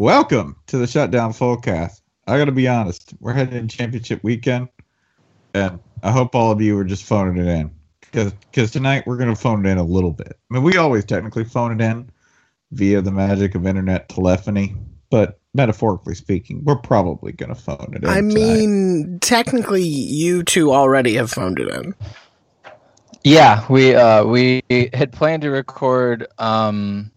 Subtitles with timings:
[0.00, 2.00] Welcome to the Shutdown Fullcast.
[2.26, 4.70] I got to be honest, we're heading in championship weekend,
[5.52, 7.70] and I hope all of you are just phoning it in
[8.00, 10.38] because because tonight we're going to phone it in a little bit.
[10.50, 12.08] I mean, we always technically phone it in
[12.72, 14.74] via the magic of internet telephony,
[15.10, 18.08] but metaphorically speaking, we're probably going to phone it in.
[18.08, 18.34] I tonight.
[18.34, 21.94] mean, technically, you two already have phoned it in.
[23.22, 24.62] Yeah, we uh, we
[24.94, 27.12] had planned to record um,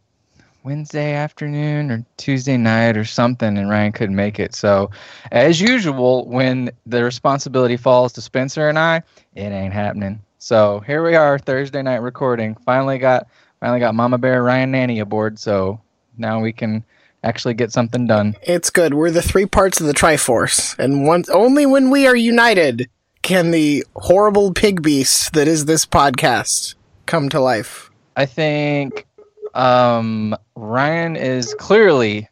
[0.64, 4.56] Wednesday afternoon or Tuesday night or something, and Ryan couldn't make it.
[4.56, 4.92] So,
[5.32, 9.04] as usual, when the responsibility falls to Spencer and I,
[9.36, 10.22] it ain't happening.
[10.40, 12.56] So here we are, Thursday night recording.
[12.66, 13.28] Finally got
[13.60, 15.40] finally got Mama Bear Ryan Nanney aboard.
[15.40, 15.80] So
[16.18, 16.84] now we can
[17.24, 18.36] actually get something done.
[18.44, 18.94] It's good.
[18.94, 22.90] We're the three parts of the Triforce, and once only when we are united
[23.22, 26.76] can the horrible pig beast that is this podcast
[27.06, 27.90] come to life.
[28.18, 29.06] I think
[29.54, 32.30] um, Ryan is clearly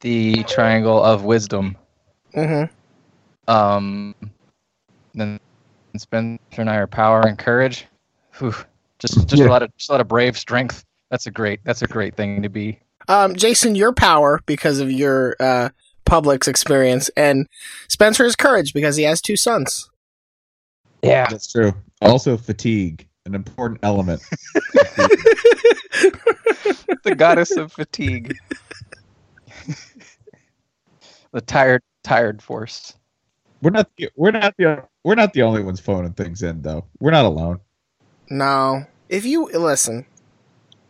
[0.00, 1.76] the triangle of wisdom.
[2.34, 2.72] Mm-hmm.
[3.50, 4.14] Um,
[5.14, 5.40] then
[5.96, 7.86] Spencer and I are power and courage.
[8.38, 8.54] Whew.
[8.98, 9.48] Just just Yeah.
[9.48, 10.84] a lot of just a lot of brave strength.
[11.10, 12.78] That's a great that's a great thing to be.
[13.08, 15.70] Um, Jason, your power because of your uh,
[16.06, 17.48] Publix experience, and
[17.88, 19.90] Spencer is courage because he has two sons.
[21.02, 21.26] Yeah.
[21.28, 21.72] That's true.
[22.02, 24.22] Also, fatigue, an important element.
[27.04, 28.34] the goddess of fatigue.
[31.32, 32.94] the tired tired force.
[33.62, 33.90] We're not.
[33.96, 34.84] The, we're not the.
[35.04, 36.84] We're not the only ones phoning things in, though.
[36.98, 37.60] We're not alone.
[38.28, 40.06] No, if you listen,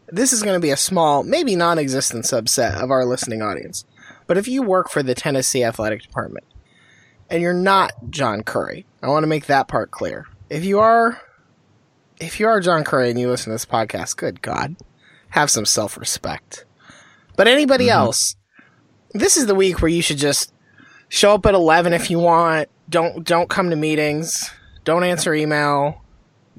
[0.08, 3.84] this is going to be a small, maybe non-existent subset of our listening audience.
[4.26, 6.44] But if you work for the Tennessee Athletic Department
[7.28, 10.26] and you're not John Currie, I want to make that part clear.
[10.50, 11.20] If you are,
[12.20, 14.76] if you are John Currie and you listen to this podcast, good God,
[15.30, 16.66] have some self-respect.
[17.36, 17.98] But anybody mm-hmm.
[17.98, 18.36] else,
[19.12, 20.52] this is the week where you should just
[21.08, 22.68] show up at 11 if you want.
[22.88, 24.50] Don't don't come to meetings.
[24.84, 26.02] Don't answer email.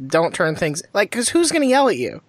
[0.07, 2.21] Don't turn things like cuz who's going to yell at you?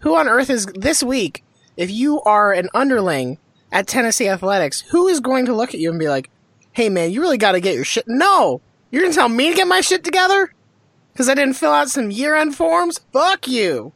[0.00, 1.42] Who on earth is this week
[1.76, 3.38] if you are an underling
[3.72, 6.30] at Tennessee Athletics, who is going to look at you and be like,
[6.72, 8.60] "Hey man, you really got to get your shit." No.
[8.90, 10.52] You're going to tell me to get my shit together
[11.16, 13.00] cuz I didn't fill out some year-end forms?
[13.12, 13.92] Fuck you.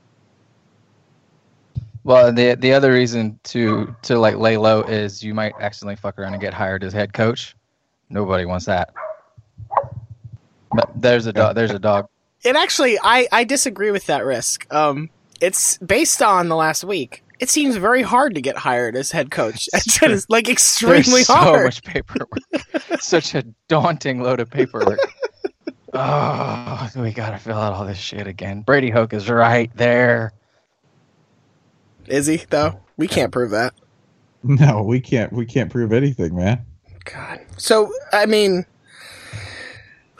[2.03, 6.19] Well, the the other reason to to like lay low is you might accidentally fuck
[6.19, 7.55] around and get hired as head coach.
[8.09, 8.93] Nobody wants that.
[10.73, 11.55] But there's a dog.
[11.55, 12.09] There's a dog.
[12.43, 14.67] It actually, I, I disagree with that risk.
[14.73, 15.11] Um,
[15.41, 17.23] it's based on the last week.
[17.39, 19.69] It seems very hard to get hired as head coach.
[19.75, 21.65] It's like extremely There's so hard.
[21.65, 22.41] much paperwork.
[23.01, 24.99] Such a daunting load of paperwork.
[25.95, 28.63] oh, we gotta fill out all this shit again.
[28.63, 30.33] Brady Hoke is right there.
[32.07, 32.81] Is he though?
[32.97, 33.75] We can't prove that.
[34.42, 35.33] No, we can't.
[35.33, 36.65] We can't prove anything, man.
[37.04, 37.41] God.
[37.57, 38.66] So I mean,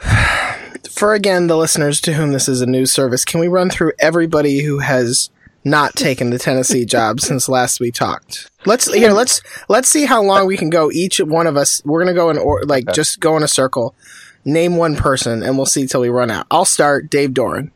[0.89, 3.93] for again the listeners to whom this is a news service, can we run through
[3.99, 5.29] everybody who has
[5.63, 8.49] not taken the Tennessee job since last we talked?
[8.65, 9.11] Let's here.
[9.11, 10.91] Let's let's see how long we can go.
[10.91, 12.93] Each one of us, we're gonna go in or like Okay.
[12.93, 13.95] just go in a circle.
[14.43, 16.47] Name one person, and we'll see till we run out.
[16.49, 17.09] I'll start.
[17.09, 17.71] Dave Doeren.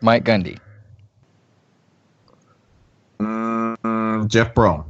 [0.00, 0.58] Mike Gundy.
[3.20, 4.84] Mm, Jeff Brohm,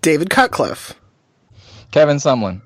[0.00, 0.94] David Cutcliffe.
[1.90, 2.62] Kevin Sumlin.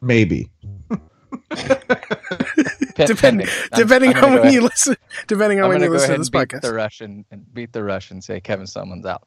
[0.00, 0.50] Maybe.
[1.50, 3.46] Pen- Depend, pending.
[3.48, 4.96] I'm- depending I'm on go when you listen,
[5.26, 6.60] depending on I'm when you go listen ahead to this and beat podcast.
[6.62, 8.16] the Russian and beat the Russian.
[8.16, 9.26] and Say Kevin Sumlin's out.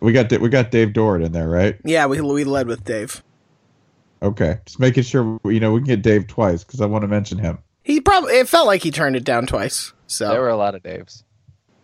[0.00, 1.76] We got we got Dave Doeren in there, right?
[1.84, 3.22] Yeah, we we led with Dave.
[4.22, 7.08] Okay, just making sure you know we can get Dave twice because I want to
[7.08, 7.58] mention him.
[7.82, 9.92] He probably it felt like he turned it down twice.
[10.06, 11.24] So There were a lot of Daves.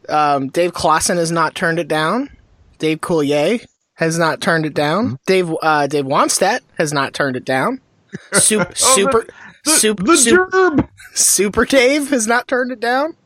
[0.08, 2.30] Um, Dave Clawson has not turned it down.
[2.78, 5.18] Dave Coulier has not turned it down.
[5.26, 7.80] Dave uh, Dave Wannstedt has not turned it down.
[8.32, 9.26] Super super
[9.64, 13.16] super the super, super Dave has not turned it down.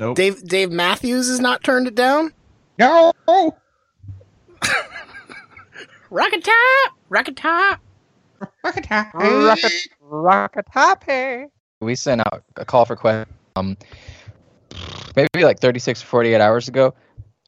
[0.00, 0.16] Nope.
[0.16, 2.32] Dave Dave Matthews has not turned it down.
[2.78, 3.12] No.
[6.10, 7.80] Rocket top, rocket top.
[8.64, 11.50] Rocket, rocket
[11.80, 13.76] We sent out a call for questions um,
[15.16, 16.94] maybe like 36 or 48 hours ago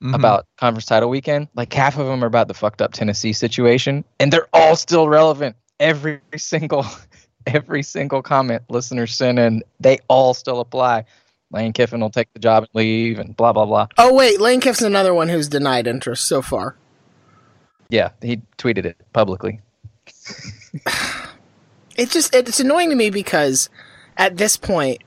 [0.02, 0.14] Mhm.
[0.14, 1.48] about conference title weekend.
[1.56, 5.08] Like half of them are about the fucked up Tennessee situation, and they're all still
[5.08, 5.56] relevant.
[5.80, 6.86] Every single,
[7.46, 11.04] every single comment listeners send in, they all still apply.
[11.50, 13.88] Lane Kiffin will take the job and leave, and blah blah blah.
[13.98, 16.76] Oh wait, Lane Kiffin's another one who's denied interest so far.
[17.90, 19.60] Yeah, he tweeted it publicly.
[21.96, 23.68] it just it's annoying to me because
[24.16, 25.02] at this point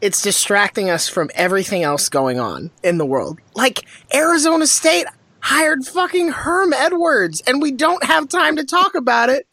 [0.00, 3.40] it's distracting us from everything else going on in the world.
[3.54, 5.06] Like Arizona State
[5.40, 9.46] hired fucking Herm Edwards and we don't have time to talk about it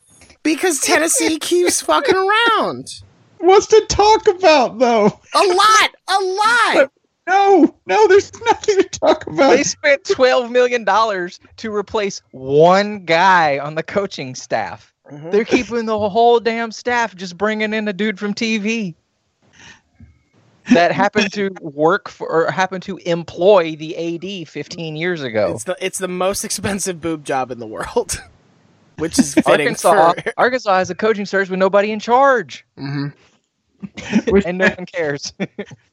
[0.43, 3.01] because Tennessee keeps fucking around.
[3.39, 5.05] What's to talk about though?
[5.05, 6.91] A lot, a lot.
[7.27, 9.51] No, no, there's nothing to talk about.
[9.55, 14.93] They spent twelve million dollars to replace one guy on the coaching staff.
[15.31, 18.95] They're keeping the whole damn staff, just bringing in a dude from TV
[20.71, 25.51] that happened to work for or happened to employ the AD 15 years ago.
[25.53, 28.21] It's the it's the most expensive boob job in the world.
[28.97, 33.11] Which is fitting Arkansas, for Arkansas has a coaching search with nobody in charge, Mhm.
[34.45, 35.33] And no one cares.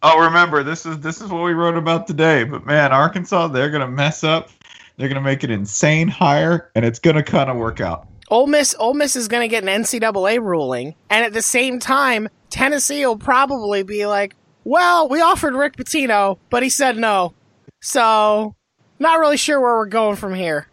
[0.03, 2.45] Oh, remember this is this is what we wrote about today.
[2.45, 4.49] But man, Arkansas, they're gonna mess up.
[4.97, 8.07] They're gonna make an insane hire, and it's gonna kind of work out.
[8.31, 11.81] Ole Miss, Ole Miss is going to get an NCAA ruling, and at the same
[11.81, 17.35] time, Tennessee will probably be like, "Well, we offered Rick Pitino, but he said no,
[17.81, 18.55] so
[19.01, 20.69] not really sure where we're going from here."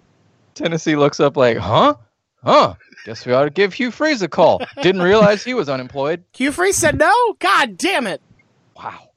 [0.54, 1.96] Tennessee looks up like, huh,
[2.44, 2.76] huh.
[3.06, 4.62] Guess we ought to give Hugh Freeze a call.
[4.82, 6.24] Didn't realize he was unemployed.
[6.34, 7.14] Hugh Freeze said no.
[7.40, 8.22] God damn it!
[8.76, 9.10] Wow.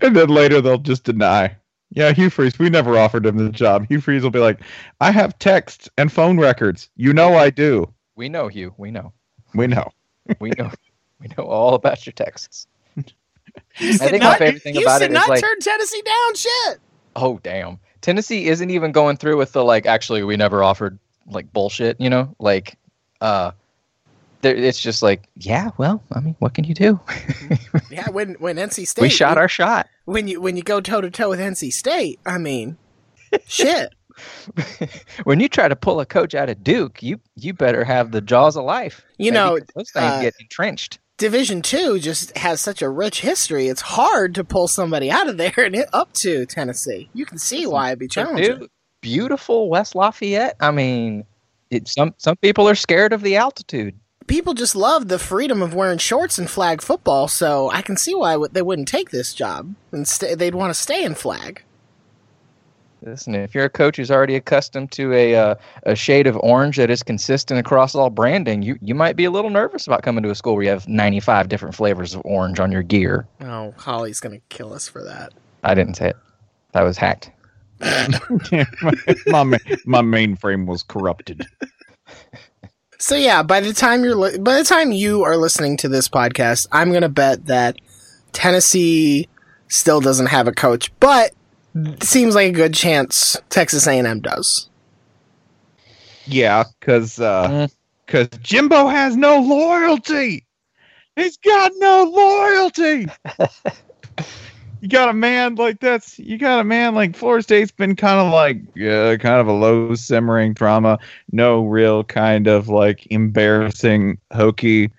[0.00, 1.56] and then later they'll just deny.
[1.94, 3.86] Yeah, Hugh Freeze, we never offered him the job.
[3.88, 4.60] Hugh Freeze will be like,
[5.00, 6.88] I have texts and phone records.
[6.96, 7.92] You know I do.
[8.16, 8.74] We know Hugh.
[8.78, 9.12] We know.
[9.54, 9.90] We know.
[10.40, 10.70] We know.
[11.20, 12.66] we know all about your texts.
[12.96, 15.40] You I said think not, my favorite thing you about said it is not like,
[15.40, 16.34] turn Tennessee down.
[16.34, 16.78] Shit.
[17.16, 19.84] oh damn, Tennessee isn't even going through with the like.
[19.84, 22.00] Actually, we never offered like bullshit.
[22.00, 22.78] You know, like,
[23.20, 23.52] uh,
[24.42, 25.70] there, it's just like, yeah.
[25.78, 27.00] Well, I mean, what can you do?
[27.90, 29.86] Yeah, when when NC State we shot when, our shot.
[30.06, 32.18] when you when you go toe to toe with NC State.
[32.24, 32.78] I mean,
[33.46, 33.94] shit.
[35.24, 38.22] when you try to pull a coach out of Duke, you you better have the
[38.22, 39.02] jaws of life.
[39.18, 41.00] You know, those things uh, get entrenched.
[41.18, 43.68] Division Two just has such a rich history.
[43.68, 47.10] It's hard to pull somebody out of there and up to Tennessee.
[47.12, 48.58] You can see why it'd be challenging.
[48.58, 48.70] Dude,
[49.02, 50.56] beautiful West Lafayette.
[50.60, 51.26] I mean,
[51.70, 53.94] it, some some people are scared of the altitude.
[54.26, 58.14] People just love the freedom of wearing shorts in flag football, so I can see
[58.14, 61.62] why they wouldn't take this job and stay, they'd want to stay in flag.
[63.04, 66.76] Listen, if you're a coach who's already accustomed to a uh, a shade of orange
[66.76, 70.22] that is consistent across all branding, you you might be a little nervous about coming
[70.22, 73.26] to a school where you have 95 different flavors of orange on your gear.
[73.40, 75.32] Oh, Holly's gonna kill us for that.
[75.64, 76.16] I didn't say it.
[76.72, 77.32] That was hacked.
[79.26, 81.46] my ma- my mainframe was corrupted.
[82.98, 86.08] So yeah, by the time you're li- by the time you are listening to this
[86.08, 87.76] podcast, I'm gonna bet that
[88.32, 89.28] Tennessee
[89.68, 91.32] still doesn't have a coach, but
[92.02, 94.68] seems like a good chance Texas A&M does.
[96.26, 97.70] Yeah, because Mm.
[98.06, 100.44] because Jimbo has no loyalty.
[101.16, 103.06] He's got no loyalty.
[104.82, 108.18] you got a man like that's you got a man like Florida State's been kind
[108.18, 110.98] of like uh, kind of a low simmering drama,
[111.30, 114.90] no real kind of like embarrassing hokey,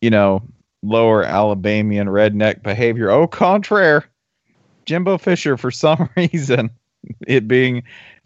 [0.00, 0.42] you know,
[0.82, 3.08] lower Alabamian redneck behavior.
[3.12, 4.04] Au contraire,
[4.84, 6.68] Jimbo Fisher for some reason,
[7.28, 7.84] it being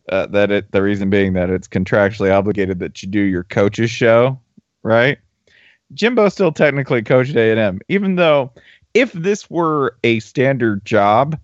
[0.09, 3.91] uh, that it the reason being that it's contractually obligated that you do your coach's
[3.91, 4.41] show,
[4.83, 5.19] right?
[5.93, 8.51] Jimbo still technically coached A and M, even though
[8.95, 11.39] if this were a standard job,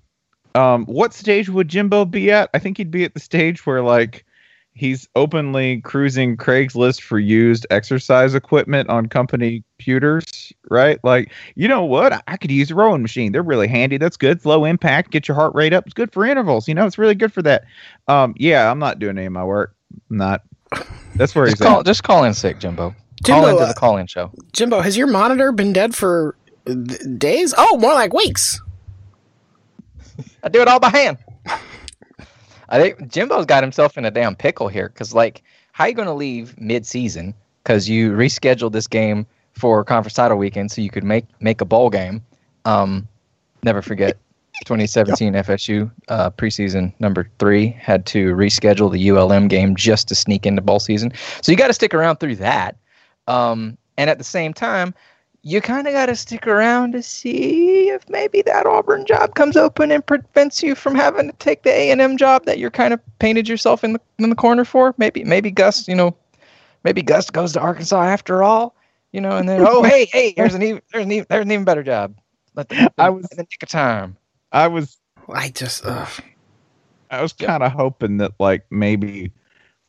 [0.54, 2.50] um, what stage would Jimbo be at?
[2.54, 4.24] I think he'd be at the stage where like
[4.72, 10.98] he's openly cruising Craigslist for used exercise equipment on company computers, right?
[11.04, 12.12] Like, you know what?
[12.12, 13.32] I- I could use a rowing machine.
[13.32, 13.98] They're really handy.
[13.98, 14.38] That's good.
[14.38, 15.10] It's low impact.
[15.10, 15.84] Get your heart rate up.
[15.86, 16.66] It's good for intervals.
[16.68, 17.64] You know, it's really good for that.
[18.08, 19.74] Um, yeah, I'm not doing any of my work.
[20.10, 20.42] I'm not.
[21.16, 21.86] That's where Just he's call, at.
[21.86, 22.94] just call in sick, Jimbo.
[23.24, 24.30] Jimbo, call into uh, the call-in show.
[24.52, 26.39] Jimbo, has your monitor been dead for th-
[27.18, 27.54] days?
[27.56, 28.60] Oh, more like weeks.
[30.42, 31.18] I do it all by hand.
[32.68, 35.94] I think Jimbo's got himself in a damn pickle here because, like, how are you
[35.94, 40.90] going to leave mid-season because you rescheduled this game for conference title weekend so you
[40.90, 42.22] could make make a bowl game.
[42.64, 43.06] Um,
[43.62, 44.16] never forget,
[44.64, 50.46] 2017 FSU uh, preseason number three had to reschedule the ULM game just to sneak
[50.46, 51.12] into bowl season.
[51.42, 52.76] So you got to stick around through that.
[53.26, 54.94] Um, and at the same time,
[55.42, 59.56] you kind of got to stick around to see if maybe that Auburn job comes
[59.56, 62.70] open and prevents you from having to take the A and M job that you're
[62.70, 64.94] kind of painted yourself in the in the corner for.
[64.98, 66.14] Maybe maybe Gus, you know,
[66.84, 68.74] maybe Gus goes to Arkansas after all,
[69.12, 71.52] you know, and then oh hey hey there's an even there's an even, there's an
[71.52, 72.14] even better job.
[72.54, 74.16] Let the, I was- in the nick of time.
[74.52, 74.98] I was
[75.32, 76.08] I just, ugh.
[77.10, 79.32] I was kind of hoping that like maybe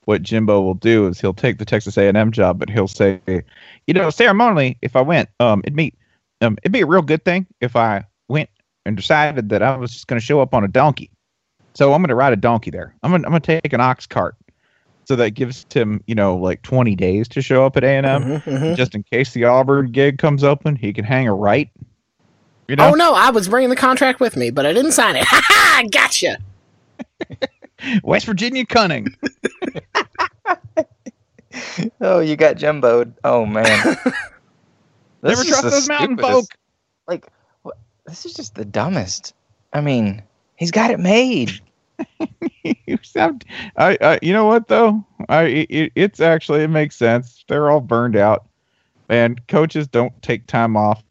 [0.05, 3.19] what Jimbo will do is he'll take the Texas A&M job, but he'll say,
[3.87, 5.93] you know, ceremonially, if I went, um, it'd be,
[6.41, 8.49] um, it'd be a real good thing if I went
[8.85, 11.09] and decided that I was just going to show up on a donkey.
[11.73, 12.95] So I'm going to ride a donkey there.
[13.03, 14.35] I'm going, to I'm going to take an ox cart.
[15.05, 18.43] So that gives him, you know, like 20 days to show up at A&M, Mhm,
[18.43, 18.75] mhm.
[18.75, 20.75] just in case the Auburn gig comes open.
[20.75, 21.69] He can hang a right.
[22.67, 25.15] You know, Oh no, I was bringing the contract with me, but I didn't sign
[25.15, 25.25] it.
[25.25, 25.83] Ha ha!
[25.91, 26.37] Gotcha.
[28.03, 29.07] West Virginia cunning.
[32.01, 33.11] Oh, you got Jimbo.
[33.23, 33.97] Oh man.
[35.23, 36.45] This Never is trust those mountain folk.
[37.07, 37.27] Like,
[37.61, 37.77] what,
[38.07, 39.35] this is just the dumbest.
[39.71, 40.23] I mean,
[40.55, 41.51] he's got it made.
[42.87, 43.45] You sound-
[43.77, 45.05] I, I, you know what though?
[45.29, 47.43] I, it, it's actually it makes sense.
[47.47, 48.45] They're all burned out,
[49.09, 51.03] and coaches don't take time off.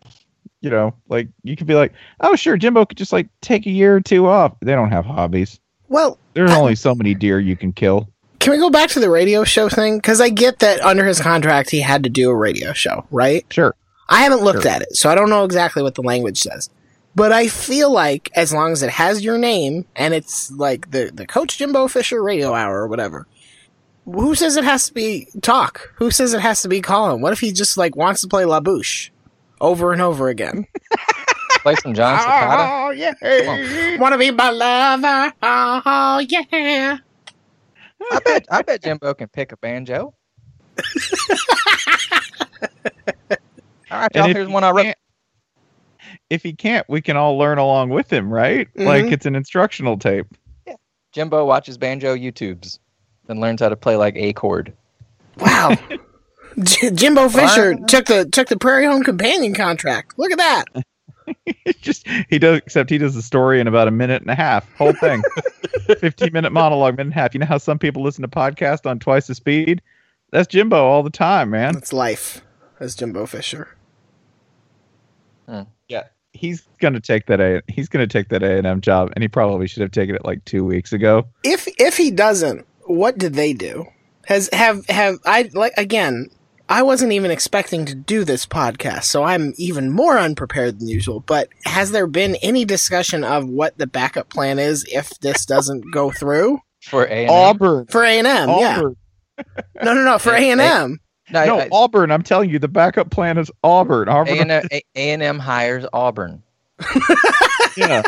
[0.61, 3.71] You know, like you could be like, oh sure, Jimbo could just like take a
[3.71, 4.55] year or two off.
[4.61, 5.59] They don't have hobbies.
[5.89, 8.09] Well, There's only so many deer you can kill.
[8.41, 9.99] Can we go back to the radio show thing?
[9.99, 13.45] Because I get that under his contract he had to do a radio show, right?
[13.51, 13.75] Sure.
[14.09, 14.71] I haven't looked Sure.
[14.73, 16.69] at it, so I don't know exactly what the language says.
[17.15, 21.11] But I feel like as long as it has your name and it's like the
[21.13, 23.27] the Coach Jimbo Fisher Radio Hour or whatever,
[24.05, 25.93] who says it has to be talk?
[25.97, 27.21] Who says it has to be Colin?
[27.21, 29.11] What if he just like wants to play La Bouche
[29.61, 30.67] over and over again?
[31.63, 32.87] Play some Jon Secada.
[32.87, 35.33] Oh yeah, wanna be my lover?
[35.43, 36.99] Oh yeah.
[38.13, 40.15] I bet I bet Jimbo can pick a banjo.
[43.91, 44.27] All right, y'all.
[44.31, 44.83] If Here's he one I wrote.
[44.85, 44.99] can't-
[46.29, 48.69] If he can't, we can all learn along with him, right?
[48.77, 49.13] Like Mhm.
[49.13, 50.27] it's an instructional tape.
[50.67, 50.75] Yeah.
[51.13, 52.79] Jimbo watches banjo YouTubes,
[53.29, 54.73] and learns how to play like a chord.
[55.39, 55.77] Wow.
[56.63, 60.15] J- Jimbo Fisher took the took the Prairie Home Companion contract.
[60.19, 60.65] Look at that.
[61.47, 64.35] It's just he does except he does the story in about a minute and a
[64.35, 65.23] half whole thing
[65.99, 68.89] 15 minute monologue minute and a half you know how some people listen to podcasts
[68.89, 69.83] on twice the speed
[70.31, 72.43] that's jimbo all the time man That's life
[72.79, 73.77] as Jimbo Fisher.
[75.47, 75.63] Hmm.
[75.89, 79.67] yeah he's gonna take that a he's gonna take that a&m job and he probably
[79.67, 83.53] should have taken it like two weeks ago If if he doesn't, what did they
[83.53, 83.87] do?
[84.27, 86.31] Has have have I like again?
[86.71, 91.19] I wasn't even expecting to do this podcast, so I'm even more unprepared than usual.
[91.19, 95.93] But has there been any discussion of what the backup plan is if this doesn't
[95.93, 98.49] go through For A and auburn for A and M?
[98.51, 98.81] Yeah,
[99.83, 101.01] no, no, no, for A and M.
[101.33, 105.39] No, no auburn i'm telling you the backup plan is auburn auburn A and M
[105.39, 106.43] hires Auburn.
[107.77, 108.03] yeah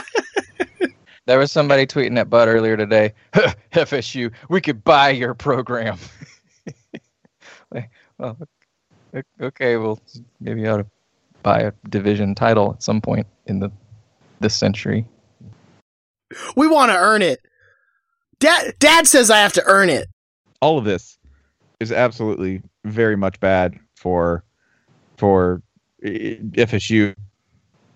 [1.27, 3.13] There was somebody tweeting at Bud earlier today.
[3.73, 5.97] FSU, we could buy your program.
[8.23, 8.37] Like,
[9.13, 10.01] well, o- okay, well,
[10.41, 10.87] maybe you ought to
[11.43, 13.71] buy a division title at some point in the
[14.41, 15.07] this century.
[16.57, 17.41] We want to earn it.
[18.39, 20.09] Dad, Dad says I have to earn it.
[20.61, 21.19] all of this
[21.81, 24.45] is absolutely very much bad for
[25.17, 25.63] for
[26.03, 27.15] FSU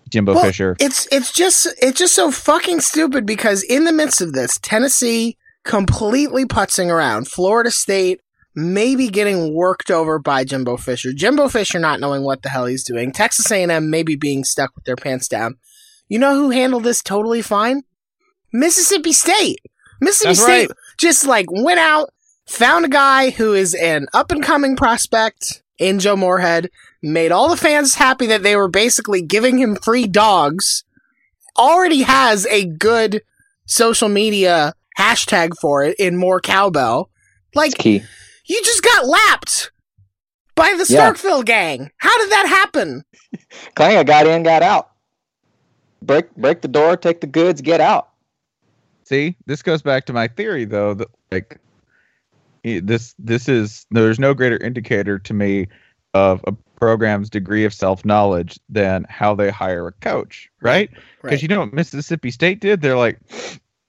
[0.09, 0.75] Jimbo Well, Fisher.
[0.79, 5.37] It's it's just it's just so fucking stupid because in the midst of this, Tennessee
[5.65, 8.21] completely putzing around, Florida State
[8.57, 12.83] maybe getting worked over by Jimbo Fisher, Jimbo Fisher not knowing what the hell he's
[12.83, 15.57] doing, Texas A&M maybe being stuck with their pants down.
[16.09, 17.83] You know who handled this totally fine?
[18.51, 19.59] Mississippi State.
[20.01, 20.77] Mississippi That's State right.
[20.97, 22.09] just like went out,
[22.47, 26.71] found a guy who is an up and coming prospect in Joe Moorhead,
[27.03, 30.83] made all the fans happy that they were basically giving him free dogs,
[31.59, 33.21] already has a good
[33.67, 37.11] social media hashtag for it in more cowbell.
[37.53, 38.01] Like key.
[38.47, 39.71] You just got lapped
[40.55, 41.11] by the Yeah.
[41.11, 41.91] Starkville gang.
[41.97, 43.03] How did that happen?
[43.75, 44.91] Klanga got in, got out.
[46.01, 48.09] Break break the door, take the goods, get out.
[49.05, 51.59] See, this goes back to my theory, though, that like
[52.63, 55.67] this this is there's no greater indicator to me
[56.13, 60.89] of a program's degree of self knowledge than how they hire a coach, right?
[60.89, 61.41] Because Right.
[61.41, 62.81] you know what Mississippi State did?
[62.81, 63.19] They're like,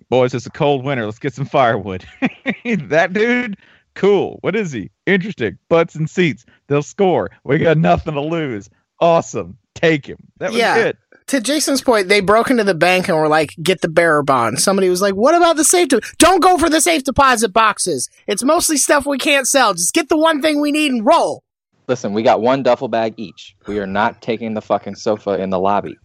[0.08, 1.04] boys, it's a cold winter.
[1.04, 2.04] Let's get some firewood.
[2.64, 3.56] that dude,
[3.98, 4.38] cool.
[4.40, 4.90] What is he?
[5.06, 5.58] Interesting.
[5.68, 6.46] Butts and seats.
[6.68, 7.28] They'll score.
[7.44, 8.70] We got nothing to lose.
[9.00, 9.58] Awesome.
[9.74, 10.18] Take him.
[10.38, 10.76] That was Yeah.
[10.76, 10.96] it.
[11.28, 14.60] To Jason's point, they broke into the bank and were like, "Get the bearer bond."
[14.60, 15.88] Somebody was like, "What about the safe?
[15.88, 18.08] De- Don't go for the safe deposit boxes.
[18.26, 19.74] It's mostly stuff we can't sell.
[19.74, 21.44] Just get the one thing we need and roll."
[21.86, 23.54] Listen, we got one duffel bag each.
[23.66, 25.96] We are not taking the fucking sofa in the lobby.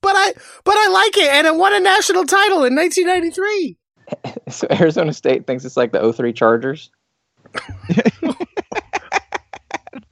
[0.00, 0.32] But I,
[0.64, 3.76] but I like it, and it won a national title in 1993.
[4.50, 6.90] So Arizona State thinks it's like the 03 Chargers.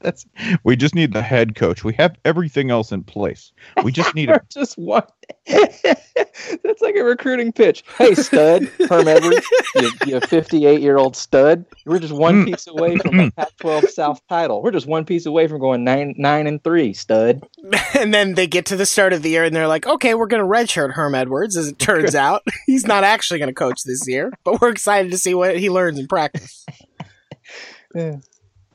[0.03, 0.27] That's
[0.65, 1.85] we just need the head coach.
[1.85, 3.53] We have everything else in place.
[3.85, 5.05] We just need a just one.
[5.47, 7.85] That's like a recruiting pitch.
[7.99, 11.65] Hey, stud, Herm Edwards, you, you 58 year old stud.
[11.85, 14.63] We're just one piece away from a Pac-12 South title.
[14.63, 17.43] We're just one piece away from going nine, nine and three, stud.
[17.95, 20.27] and then they get to the start of the year and they're like, "Okay, we're
[20.27, 23.83] going to redshirt Herm Edwards." As it turns out, he's not actually going to coach
[23.85, 26.65] this year, but we're excited to see what he learns in practice.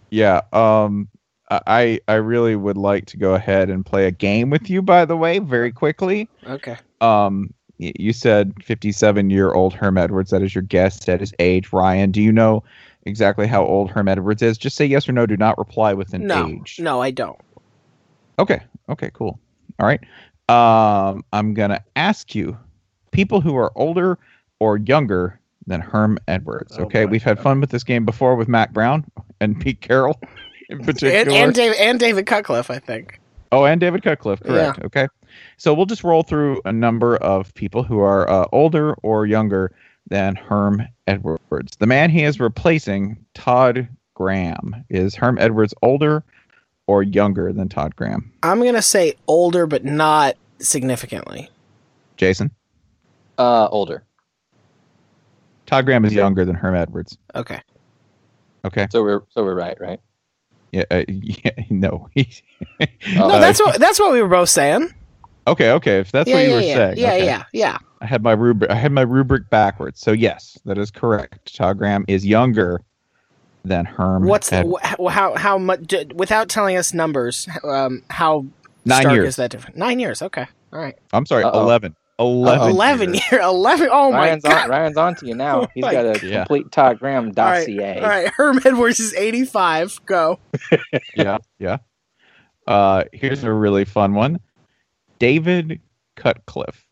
[0.10, 0.42] yeah.
[0.52, 1.10] Um,
[1.50, 4.82] I I really would like to go ahead and play a game with you.
[4.82, 6.30] By the way, very quickly.
[6.46, 6.76] Okay.
[7.02, 10.32] Um, you said 57 year old Herm Edwards.
[10.32, 11.06] That is your guess.
[11.06, 11.72] That is age.
[11.72, 12.64] Ryan, do you know
[13.04, 14.58] exactly how old Herm Edwards is?
[14.58, 15.26] Just say yes or no.
[15.26, 16.78] Do not reply with an No, age.
[16.80, 17.40] no, I don't.
[18.40, 18.62] Okay.
[18.90, 19.40] Okay, cool.
[19.80, 20.02] All right.
[20.50, 22.58] Um, I'm going to ask you
[23.12, 24.18] people who are older
[24.60, 26.78] or younger than Herm Edwards.
[26.80, 27.06] Oh, Okay.
[27.06, 27.12] boy.
[27.12, 29.06] We've had fun with this game before with Mack Brown
[29.40, 30.20] and Pete Carroll
[30.70, 31.16] in particular.
[31.16, 33.20] And, and David and David Cutcliffe, I think.
[33.52, 34.80] Oh, and David Cutcliffe, correct.
[34.84, 35.08] Okay.
[35.58, 39.72] So we'll just roll through a number of people who are uh, older or younger
[40.10, 41.76] than Herm Edwards.
[41.78, 44.86] The man he is replacing, Todd Graham.
[44.90, 46.24] Is Herm Edwards older
[46.88, 48.32] or younger than Todd Graham?
[48.44, 51.50] I'm going to say older, but not significantly.
[52.18, 52.52] Jason?
[53.38, 54.04] Uh, older.
[55.66, 57.18] Todd Graham is younger than Herm Edwards.
[57.36, 57.62] Okay.
[58.66, 58.88] Okay.
[58.90, 60.00] So we're so we're right, right?
[60.72, 60.84] Yeah.
[60.92, 62.10] Uh, yeah no.
[63.16, 64.90] No, that's what that's what we were both saying.
[65.48, 65.72] okay.
[65.72, 66.00] Okay.
[66.00, 66.76] If that's yeah, what you yeah, were yeah.
[66.76, 66.98] saying.
[66.98, 67.26] Yeah, okay.
[67.26, 67.78] yeah, yeah.
[68.02, 68.70] I had my rubric.
[68.70, 70.00] I had my rubric backwards.
[70.00, 71.56] So yes, that is correct.
[71.56, 72.82] Todd Graham is younger
[73.66, 74.26] than Herm.
[74.26, 77.48] What's the, wh- how how much d- without telling us numbers?
[77.64, 78.46] Um, how
[78.86, 79.28] Nine stark years.
[79.30, 79.78] is that different?
[79.78, 80.22] Nine years.
[80.22, 80.46] Okay.
[80.74, 80.98] All right.
[81.12, 81.60] I'm sorry, Uh-oh.
[82.20, 82.60] 11.
[82.62, 82.70] 11.
[82.76, 83.32] Eleven years.
[83.32, 83.42] year.
[83.42, 83.90] Eleven.
[83.92, 84.64] Oh my Ryan's god.
[84.64, 85.62] on Ryan's on to you now.
[85.62, 86.38] Oh He's my got a Yeah.
[86.40, 88.00] complete Todd Graham dossier.
[88.02, 88.28] All right.
[88.30, 90.00] Herm Edwards is eighty-five.
[90.06, 90.40] Go.
[91.16, 91.78] yeah, yeah.
[92.66, 94.40] Uh, here's a really fun one.
[95.20, 95.80] David
[96.16, 96.86] Cutcliffe.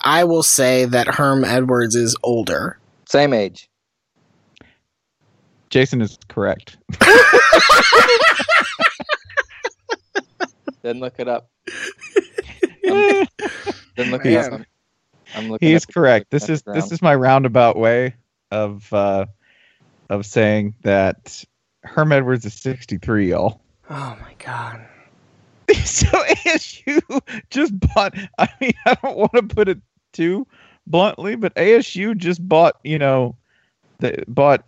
[0.00, 2.78] I will say that Herm Edwards is older.
[3.08, 3.68] Same age.
[5.70, 6.76] Jason is correct.
[10.82, 11.50] Didn't look it up.
[12.88, 13.26] Um,
[13.96, 14.52] Didn't look it up.
[14.52, 14.66] I'm,
[15.34, 15.68] I'm looking.
[15.68, 16.30] He is up- correct.
[16.30, 18.14] This is this is my roundabout way
[18.50, 19.26] of uh,
[20.10, 21.44] of saying that
[21.82, 23.60] Herm Edwards is 63, y'all.
[23.88, 24.86] Oh my god.
[25.84, 27.00] so ASU
[27.50, 28.14] just bought.
[28.38, 29.78] I mean, I don't want to put it
[30.12, 30.46] too
[30.86, 32.76] bluntly, but ASU just bought.
[32.84, 33.36] You know,
[34.00, 34.64] they bought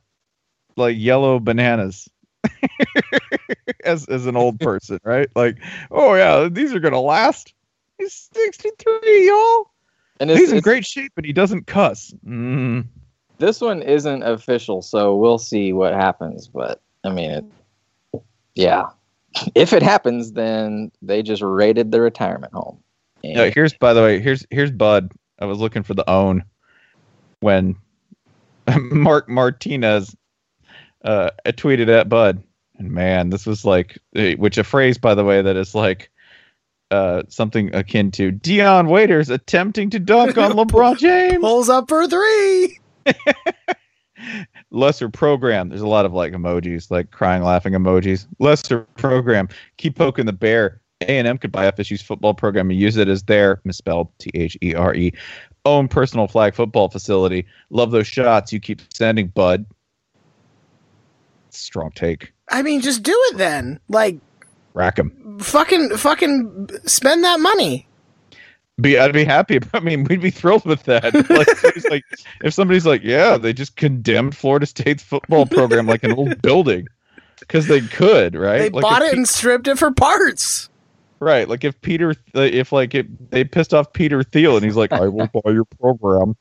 [0.77, 2.09] like yellow bananas
[3.85, 5.29] as as an old person, right?
[5.37, 5.59] Like,
[5.91, 7.55] oh yeah, these are gonna last.
[7.99, 9.71] He's sixty three, y'all.
[10.21, 12.13] And it's, He's in great shape, but he doesn't cuss.
[12.27, 12.87] Mm.
[13.39, 16.49] this one isn't official, so we'll see what happens.
[16.49, 18.23] But I mean, it,
[18.55, 18.87] yeah,
[19.55, 22.83] if it happens, then they just raided the retirement home.
[23.23, 25.13] And Yeah, here's by the way, here's here's Bud.
[25.41, 26.45] I was looking for the own
[27.41, 27.77] when
[28.77, 30.17] Mark Martinez
[31.05, 32.43] uh tweeted at Bud.
[32.79, 36.11] And man, this was like eh, which a phrase by the way that is like
[36.91, 41.41] uh something akin to Dion Waiters attempting to dunk on LeBron James.
[41.41, 42.79] Pulls up for three.
[44.71, 45.69] Lesser program.
[45.69, 48.27] There's a lot of like emojis, like crying, laughing emojis.
[48.39, 49.49] Lesser program.
[49.77, 50.81] Keep poking the bear.
[51.03, 54.75] A&M could buy FSU's football program and use it as their misspelled T H E
[54.75, 55.13] R E
[55.65, 57.47] own personal flag football facility.
[57.71, 59.67] Love those shots you keep sending, bud.
[61.51, 62.33] Strong take.
[62.51, 63.79] I mean, just do it then.
[63.89, 64.19] Like,
[64.75, 65.39] Rack 'em.
[65.41, 67.87] fucking, fucking spend that money.
[68.81, 69.59] be I'd be happy.
[69.75, 71.13] I mean, we'd be thrilled with that.
[71.31, 72.05] Like, like
[72.43, 76.87] if somebody's like, yeah, they just condemned Florida State's football program like an old building
[77.41, 78.59] because they could, right?
[78.59, 80.69] They like bought if it and stripped it for parts.
[81.21, 84.93] Right, like if Peter, if like it, they pissed off Peter Thiel, and he's like,
[84.93, 86.37] "I will buy your program.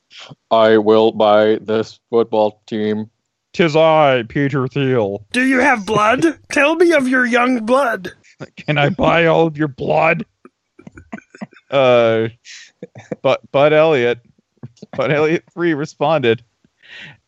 [0.52, 3.10] I will buy this football team."
[3.58, 5.26] Tis I, Peter Thiel.
[5.32, 6.24] Do you have blood?
[6.52, 8.12] Tell me of your young blood.
[8.56, 10.28] Can I buy all of your blood?
[11.72, 12.28] uh,
[13.24, 14.20] but Bud Elliott,
[14.96, 16.44] Bud Elliott three responded.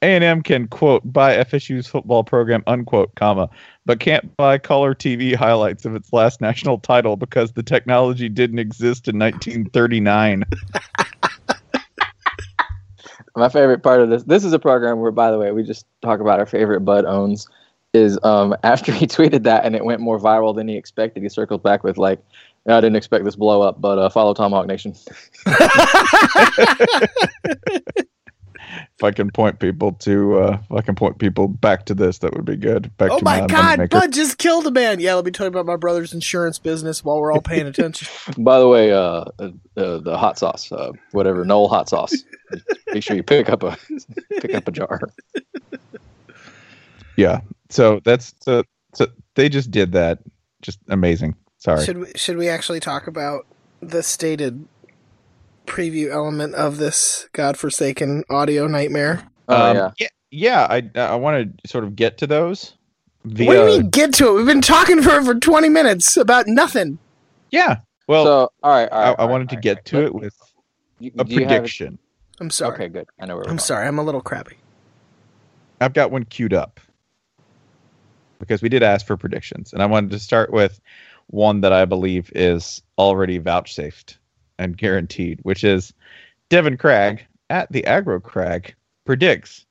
[0.04, 3.50] A and M can quote buy FSU's football program unquote comma,
[3.88, 8.60] but can't buy color TV highlights of its last national title because the technology didn't
[8.60, 10.44] exist in 1939.
[13.40, 15.86] My favorite part of this this is a program where, by the way, we just
[16.02, 17.48] talk about our favorite Bud owns.
[17.94, 21.30] Is um, after he tweeted that and it went more viral than he expected, he
[21.30, 22.20] circled back with like,
[22.68, 24.94] I didn't expect this blow up, but uh, follow Tomahawk Nation.
[28.70, 32.20] if I can point people to, uh, if I can point people back to this,
[32.20, 32.96] that would be good.
[32.98, 35.00] Back oh to my my god, Bud just killed a man.
[35.00, 38.08] Yeah, let me tell you about my brother's insurance business while we're all paying attention.
[38.44, 42.16] By the way, uh, uh, uh, the hot sauce, uh, whatever, Noel hot sauce.
[42.94, 43.78] Make sure you pick up a
[44.40, 45.02] pick up a jar.
[47.20, 47.42] Yeah.
[47.70, 50.20] So that's so, so they just did that.
[50.62, 51.36] Just amazing.
[51.58, 51.84] Sorry.
[51.84, 53.46] Should we should we actually talk about
[53.82, 54.66] the stated
[55.70, 59.28] preview element of this godforsaken audio nightmare?
[59.48, 59.92] Oh Um, yeah.
[60.00, 60.08] yeah.
[60.32, 60.68] Yeah.
[60.70, 62.74] I I want to sort of get to those.
[63.26, 64.34] Via, what do you mean get to it?
[64.34, 67.00] We've been talking for for twenty minutes about nothing.
[67.52, 67.78] Yeah.
[68.08, 69.08] Well, so all right, all I, right.
[69.10, 69.86] I all right, wanted to get right.
[69.86, 70.36] to it with
[71.00, 72.00] You- a do have prediction.
[72.40, 72.74] I'm sorry.
[72.76, 73.08] Okay, good.
[73.20, 73.60] I know where we're I'm going.
[73.60, 73.88] sorry.
[73.88, 74.56] I'm a little crappy.
[75.82, 76.80] I've got one queued up
[78.40, 80.80] because we did ask for predictions, and I wanted to start with
[81.28, 84.19] one that I believe is already vouchsafed
[84.60, 85.94] and guaranteed, which is
[86.50, 89.66] Devin Cragg at the Aggro Crag predicts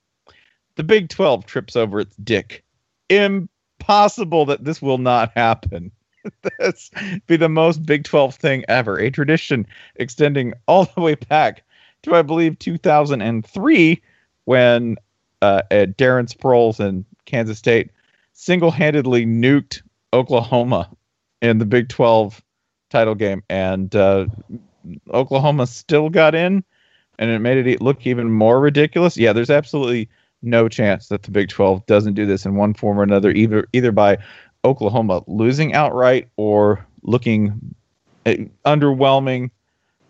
[0.75, 2.65] the Big 12 trips over its dick.
[3.09, 5.93] Impossible that this will not happen.
[6.59, 6.91] That's
[7.27, 8.99] be the most Big 12 thing ever.
[8.99, 11.63] A tradition extending all the way back
[12.03, 14.03] to, I believe, 2003
[14.45, 14.97] when
[15.43, 17.91] uh, Darren Sproles and Kansas State
[18.33, 20.89] single-handedly nuked Oklahoma
[21.43, 22.43] in the Big 12
[22.91, 24.27] title game, and uh,
[25.13, 26.65] Oklahoma still got in,
[27.19, 29.17] and it made it look even more ridiculous.
[29.17, 30.09] Yeah, there's absolutely
[30.43, 33.67] no chance that the Big 12 doesn't do this in one form or another, either
[33.73, 34.19] either by
[34.65, 37.75] Oklahoma losing outright or looking
[38.27, 39.51] uh, underwhelming,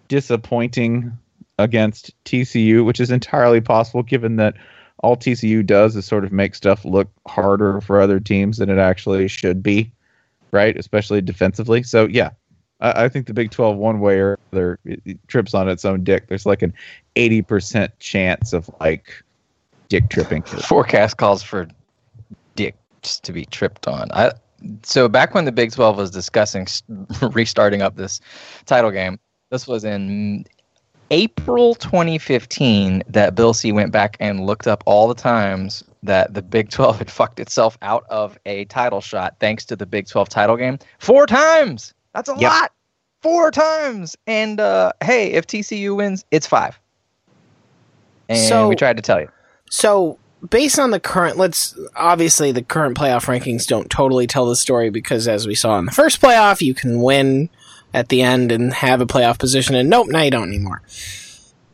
[0.09, 1.17] disappointing
[1.59, 4.55] against TCU, which is entirely possible given that
[5.03, 8.79] all TCU does is sort of make stuff look harder for other teams than it
[8.79, 9.93] actually should be,
[10.51, 10.77] right?
[10.77, 11.83] Especially defensively.
[11.83, 12.31] So yeah,
[12.81, 15.85] I, I think the Big 12 one way or other it, it trips on its
[15.85, 16.29] own dick.
[16.29, 16.73] There's like an
[17.17, 19.13] 80% chance of like
[19.89, 20.43] dick tripping.
[20.43, 21.69] Forecast calls for
[22.55, 24.11] dicks to be tripped on.
[24.13, 24.33] I
[24.83, 26.67] so back when the Big 12 was discussing
[27.31, 28.21] restarting up this
[28.67, 29.19] title game,
[29.51, 30.45] this was in
[31.11, 36.43] April 2015 that Bill C went back and looked up all the times that the
[36.43, 40.29] Big 12 had fucked itself out of a title shot thanks to the Big 12
[40.29, 40.79] title game.
[40.99, 41.95] Four times.
[42.15, 42.51] That's a Yep.
[42.51, 42.73] lot.
[43.23, 44.17] Four times.
[44.27, 46.79] And uh, hey, if TCU wins, it's five.
[48.29, 49.29] And So- we tried to tell you.
[49.71, 50.19] So,
[50.51, 54.89] based on the current, let's obviously the current playoff rankings don't totally tell the story
[54.91, 57.51] because, as we saw in the first playoff, you can win
[57.93, 60.83] at the end and have a playoff position, and nope, now you don't anymore.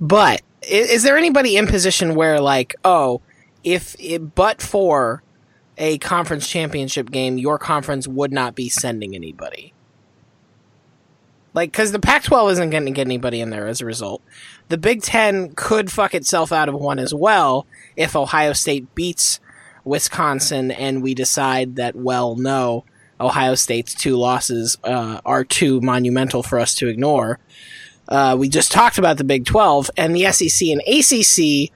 [0.00, 3.20] But i- is there anybody in position where, like, oh,
[3.62, 5.22] if it, but for
[5.78, 9.72] a conference championship game, your conference would not be sending anybody?
[11.54, 14.22] Like, because the Pac 12 isn't going to get anybody in there as a result.
[14.68, 19.38] The Big Ten could fuck itself out of one as well if Ohio State beats
[19.84, 22.84] Wisconsin and we decide that, well, no,
[23.20, 27.38] Ohio State's two losses uh, are too monumental for us to ignore.
[28.08, 31.72] Uh, we just talked about the Big 12, and the SEC and ACC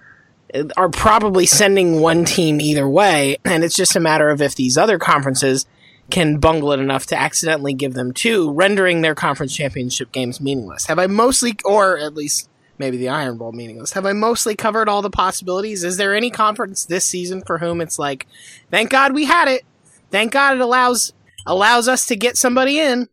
[0.76, 4.76] are probably sending one team either way, and it's just a matter of if these
[4.76, 5.66] other conferences
[6.10, 10.86] can bungle it enough to accidentally give them two, rendering their conference championship games meaningless.
[10.86, 14.88] Have I mostly, or at least maybe the Iron Bowl meaningless, have I mostly covered
[14.88, 15.84] all the possibilities?
[15.84, 18.26] Is there any conference this season for whom it's like,
[18.70, 19.64] thank God we had it,
[20.10, 21.12] thank God it allows
[21.46, 23.08] allows us to get somebody in?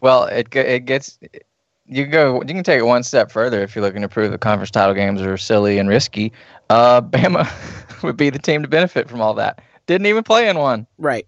[0.00, 1.18] Well, it it gets
[1.86, 4.30] you can go you can take it one step further if you're looking to prove
[4.30, 6.32] the conference title games are silly and risky.
[6.70, 7.50] Uh, Bama
[8.02, 9.60] would be the team to benefit from all that.
[9.86, 11.26] Didn't even play in one, Right.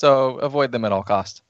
[0.00, 1.42] So avoid them at all cost.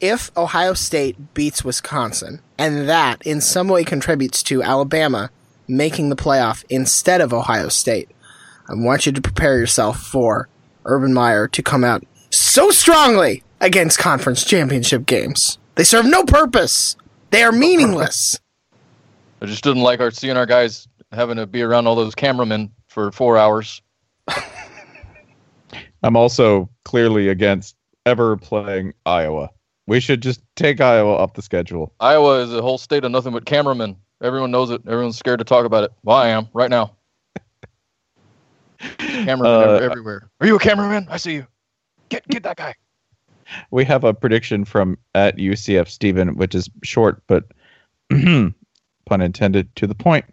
[0.00, 5.30] if Ohio State beats Wisconsin, and that in some way contributes to Alabama
[5.68, 8.10] making the playoff instead of Ohio State,
[8.68, 10.48] I want you to prepare yourself for
[10.84, 15.58] Urban Meyer to come out so strongly against conference championship games.
[15.76, 16.96] They serve no purpose.
[17.30, 18.36] They are meaningless.
[19.40, 22.72] I just didn't like our seeing our guys having to be around all those cameramen
[22.88, 23.80] for four hours.
[26.04, 29.50] I'm also clearly against ever playing Iowa.
[29.86, 31.94] We should just take Iowa off the schedule.
[31.98, 33.96] Iowa is a whole state of nothing but cameramen.
[34.22, 34.82] Everyone knows it.
[34.86, 35.92] Everyone's scared to talk about it.
[36.02, 36.92] Well, I am right now.
[38.98, 40.28] Cameramen Uh, everywhere.
[40.40, 41.06] Are you a cameraman?
[41.08, 41.46] I see you.
[42.10, 42.74] Get get that guy.
[43.70, 47.44] We have a prediction from at UCF Steven, which is short but
[48.10, 50.26] pun intended to the point.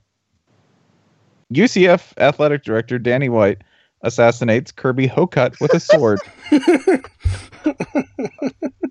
[1.54, 3.62] UCF athletic director Danny White
[4.04, 6.20] assassinates Kirby Hocutt with a sword.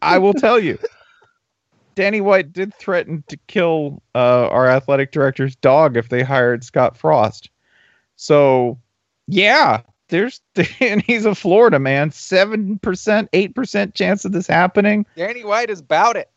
[0.03, 0.79] I will tell you.
[1.95, 6.97] Danny White did threaten to kill uh, our athletic director's dog if they hired Scott
[6.97, 7.51] Frost.
[8.17, 8.79] So,
[9.27, 10.41] yeah, there's
[10.81, 12.11] and he's a Florida man.
[12.11, 15.07] Seven percent, eight percent chance of this happening.
[15.17, 16.31] Danny White is about it.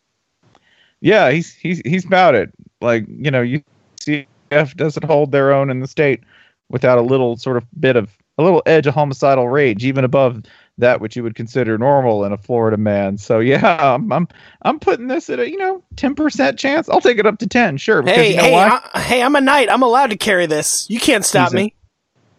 [1.02, 2.52] Yeah, he's he's he's about it.
[2.82, 6.22] Like you know, UCF doesn't hold their own in the state
[6.70, 10.43] without a little sort of bit of a little edge of homicidal rage, even above
[10.80, 13.17] that which you would consider normal in a Florida man.
[13.17, 14.28] So yeah, I'm I'm,
[14.63, 16.89] I'm putting this at a you know ten percent chance.
[16.89, 18.02] I'll take it up to ten, sure.
[18.02, 18.56] Because Hey, you know hey.
[18.56, 19.22] I, hey!
[19.24, 19.69] I'm a knight.
[19.72, 20.89] I'm allowed to carry this.
[20.89, 21.76] You can't stop He's a- me.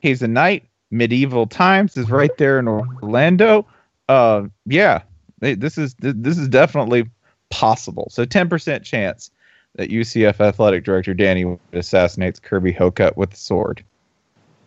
[0.01, 0.69] He's a knight.
[0.91, 3.67] Medieval times is right there in Orlando.
[4.09, 5.03] Uh, yeah,
[5.41, 7.11] this is this is definitely
[7.51, 8.09] possible.
[8.11, 9.31] So ten percent chance
[9.77, 13.83] that UCF athletic director Danny assassinates Kirby Hocutt with a sword.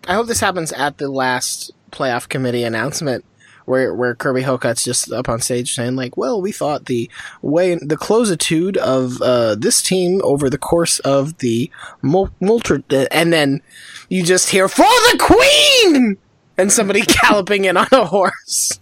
[0.07, 3.25] I hope this happens at the last playoff committee announcement,
[3.65, 7.09] where where Kirby Hocutt's just up on stage saying like, "Well, we thought the
[7.41, 11.69] way the clositude of uh, this team over the course of the
[12.01, 13.61] mul- multi," and then
[14.07, 16.17] you just hear "For the Queen!"
[16.57, 18.79] and somebody galloping in on a horse.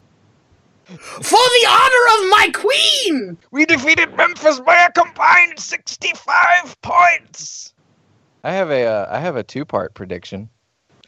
[0.85, 3.37] For the honor of my queen!
[3.49, 7.73] We defeated Memphis by a combined 65 points.
[8.43, 10.49] I have a uh, I have a two part prediction.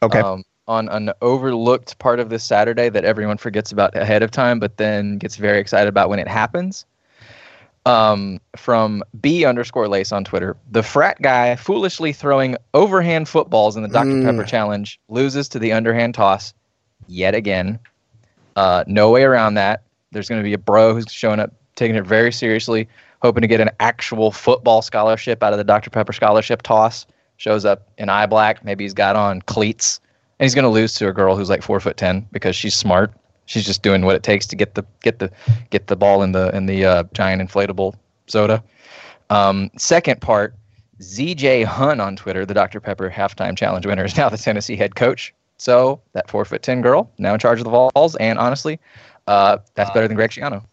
[0.01, 0.19] Okay.
[0.19, 4.59] Um, on an overlooked part of this Saturday that everyone forgets about ahead of time,
[4.59, 6.85] but then gets very excited about when it happens.
[7.85, 13.83] Um, from B underscore lace on Twitter, the frat guy foolishly throwing overhand footballs in
[13.83, 14.09] the Dr.
[14.09, 14.25] Mm.
[14.25, 16.53] Pepper challenge loses to the underhand toss
[17.07, 17.79] yet again.
[18.57, 19.83] Uh, no way around that.
[20.11, 22.89] There's going to be a bro who's showing up, taking it very seriously,
[23.21, 25.89] hoping to get an actual football scholarship out of the Dr.
[25.89, 27.05] Pepper scholarship toss.
[27.37, 28.65] Shows up in eye black.
[28.65, 30.01] Maybe he's got on cleats,
[30.39, 32.75] and he's going to lose to a girl who's like four foot ten because she's
[32.75, 33.13] smart.
[33.45, 35.31] She's just doing what it takes to get the get the
[35.69, 37.95] get the ball in the in the uh, giant inflatable
[38.27, 38.63] soda.
[39.29, 40.55] Um, second part,
[41.01, 42.79] ZJ Hun on Twitter, the Dr.
[42.79, 45.33] Pepper halftime challenge winner, is now the Tennessee head coach.
[45.57, 48.79] So that four foot ten girl now in charge of the Vols, and honestly,
[49.27, 50.63] uh, that's better than Greg Schiano.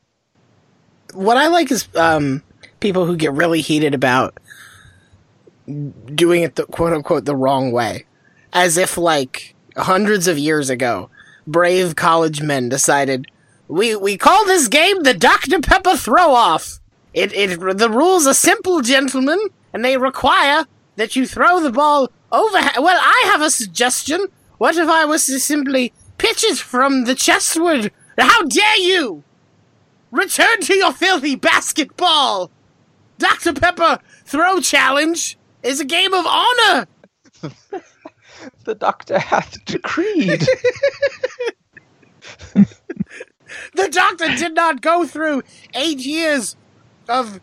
[1.12, 2.42] what I like is um,
[2.80, 4.38] people who get really heated about
[5.66, 8.04] doing it the quote unquote the wrong way,
[8.52, 11.10] as if like hundreds of years ago,
[11.46, 13.26] brave college men decided
[13.68, 16.80] we we call this game the Dr Pepper throw off.
[17.12, 19.38] It it the rules are simple, gentlemen,
[19.72, 22.58] and they require that you throw the ball over.
[22.78, 24.26] Well, I have a suggestion.
[24.58, 27.90] What if I was to simply pitch it from the chestward?
[28.18, 29.24] How dare you!
[30.12, 32.50] Return to your filthy basketball!
[33.18, 33.52] Dr.
[33.52, 36.86] Pepper Throw Challenge is a game of honor!
[38.64, 40.46] The doctor hath decreed.
[43.74, 45.42] The doctor did not go through
[45.74, 46.56] eight years
[47.08, 47.40] of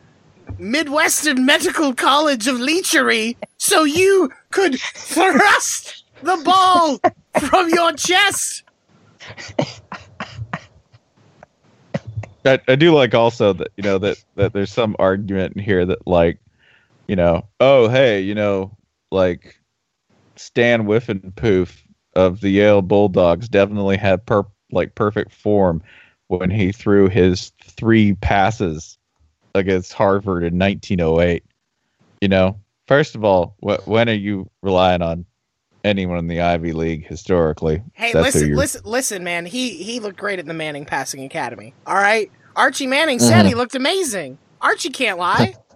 [0.57, 6.99] Midwestern Medical College of leechery so you could thrust the ball
[7.39, 8.63] from your chest!
[12.43, 15.85] I, I do like also that you know that that there's some argument in here
[15.85, 16.39] that like
[17.11, 18.71] you know oh hey you know
[19.11, 19.57] like
[20.37, 21.83] Stan Whiffenpoof
[22.15, 25.83] of the Yale Bulldogs definitely had per like perfect form
[26.29, 28.97] when he threw his three passes
[29.53, 31.43] against Harvard in 1908.
[32.21, 35.25] You know, first of all, wh- when are you relying on
[35.83, 37.83] anyone in the Ivy League historically?
[37.91, 39.45] Hey, That's listen, listen, listen, man.
[39.45, 41.73] He he looked great at the Manning Passing Academy.
[41.85, 43.49] All right, Archie Manning said Mhm.
[43.49, 44.37] he looked amazing.
[44.61, 45.55] Archie can't lie.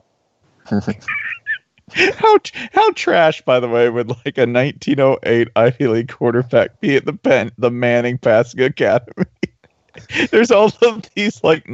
[2.17, 2.37] how
[2.73, 7.13] how trash, by the way, would like a 1908 Ivy League quarterback be at the
[7.13, 9.25] Penn, the Manning Passing Academy?
[10.31, 11.69] There's all of these like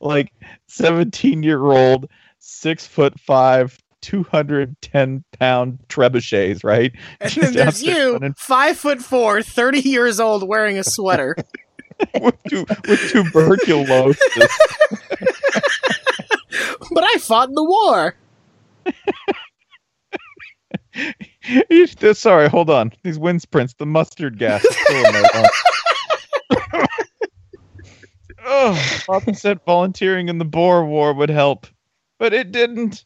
[0.00, 0.32] like
[0.68, 6.92] 17 year old, six foot five, 210 pound trebuchets, right?
[7.20, 11.36] And then out there's you, running five foot four, 30 years old, wearing a sweater.
[12.20, 14.58] with, tu- with tuberculosis.
[16.92, 18.14] but I fought in the war.
[22.14, 22.92] Sorry, hold on.
[23.02, 25.48] These wind sprints, the mustard gas is still in my
[28.44, 31.66] oh, Papa said volunteering in the Boer War would help,
[32.18, 33.04] but it didn't.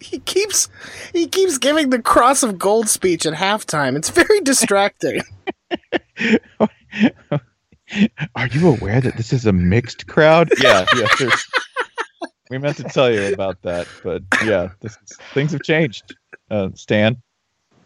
[0.00, 0.68] He keeps
[1.12, 3.96] he keeps giving the cross of gold speech at halftime.
[3.96, 5.22] It's very distracting.
[8.34, 10.50] Are you aware that this is a mixed crowd?
[10.60, 11.06] Yeah, yeah.
[11.18, 11.46] there's-
[12.50, 16.16] We meant to tell you about that, but yeah, this is, things have changed.
[16.50, 17.16] Uh, Stan,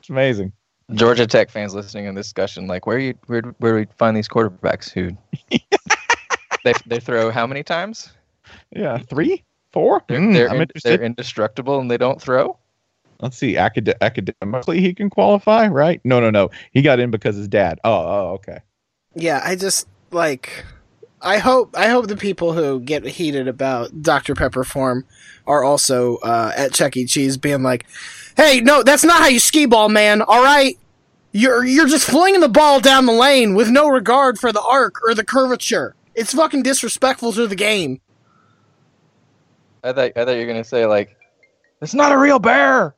[0.01, 0.53] it's amazing.
[0.95, 4.17] Georgia Tech fans listening in this discussion, like, where you where where do we find
[4.17, 5.11] these quarterbacks who
[6.65, 8.13] they they throw how many times?
[8.75, 10.03] Yeah, three, four.
[10.09, 12.59] They're, Mm, they're, I'm in- they're indestructible and they don't throw.
[13.21, 13.57] Let's see.
[13.57, 16.01] Acad- academically, he can qualify, right?
[16.05, 16.51] No, no, no.
[16.73, 17.81] He got in because his dad.
[17.85, 18.59] Oh, oh, okay.
[19.15, 20.65] Yeah, I just like
[21.25, 24.35] I hope I hope the people who get heated about Dr.
[24.35, 25.07] Pepper form
[25.47, 27.07] are also uh, at Chuck E.
[27.07, 27.87] Cheese being like,
[28.37, 30.21] "Hey, no, that's not how you skee ball, man.
[30.21, 30.79] All right,
[31.33, 34.97] you're you're just flinging the ball down the lane with no regard for the arc
[35.03, 35.97] or the curvature.
[36.15, 38.01] It's fucking disrespectful to the game."
[39.83, 41.17] I thought I thought you were gonna say like,
[41.81, 42.95] it's not a real bear.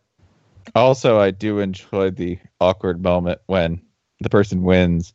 [0.74, 3.80] Also, I do enjoy the awkward moment when
[4.20, 5.14] the person wins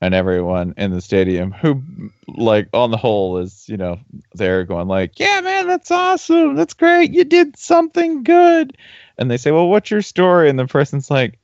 [0.00, 1.82] and everyone in the stadium who
[2.28, 3.98] like on the whole is, you know,
[4.34, 6.54] they're going like, "Yeah, man, that's awesome.
[6.54, 7.12] That's great.
[7.12, 8.76] You did something good."
[9.18, 11.38] And they say, "Well, what's your story?" And the person's like,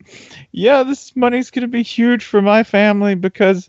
[0.52, 3.68] "Yeah, this money's going to be huge for my family because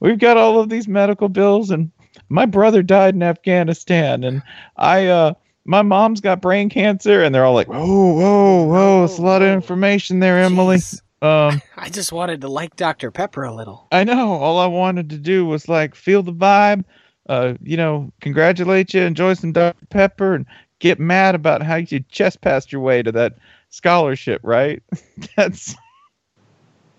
[0.00, 1.90] we've got all of these medical bills and
[2.28, 4.42] my brother died in Afghanistan and
[4.76, 5.34] I uh
[5.66, 9.42] my mom's got brain cancer and they're all like, "Whoa, whoa, whoa, it's a lot
[9.42, 10.78] of information there, Emily."
[11.22, 11.52] Jeez.
[11.52, 13.10] Um I just wanted to like Dr.
[13.10, 13.86] Pepper a little.
[13.92, 14.32] I know.
[14.32, 16.84] All I wanted to do was like feel the vibe,
[17.28, 19.86] uh, you know, congratulate you, enjoy some Dr.
[19.90, 20.46] Pepper, and
[20.80, 23.34] get mad about how you chest passed your way to that
[23.70, 24.82] scholarship, right?
[25.36, 25.74] That's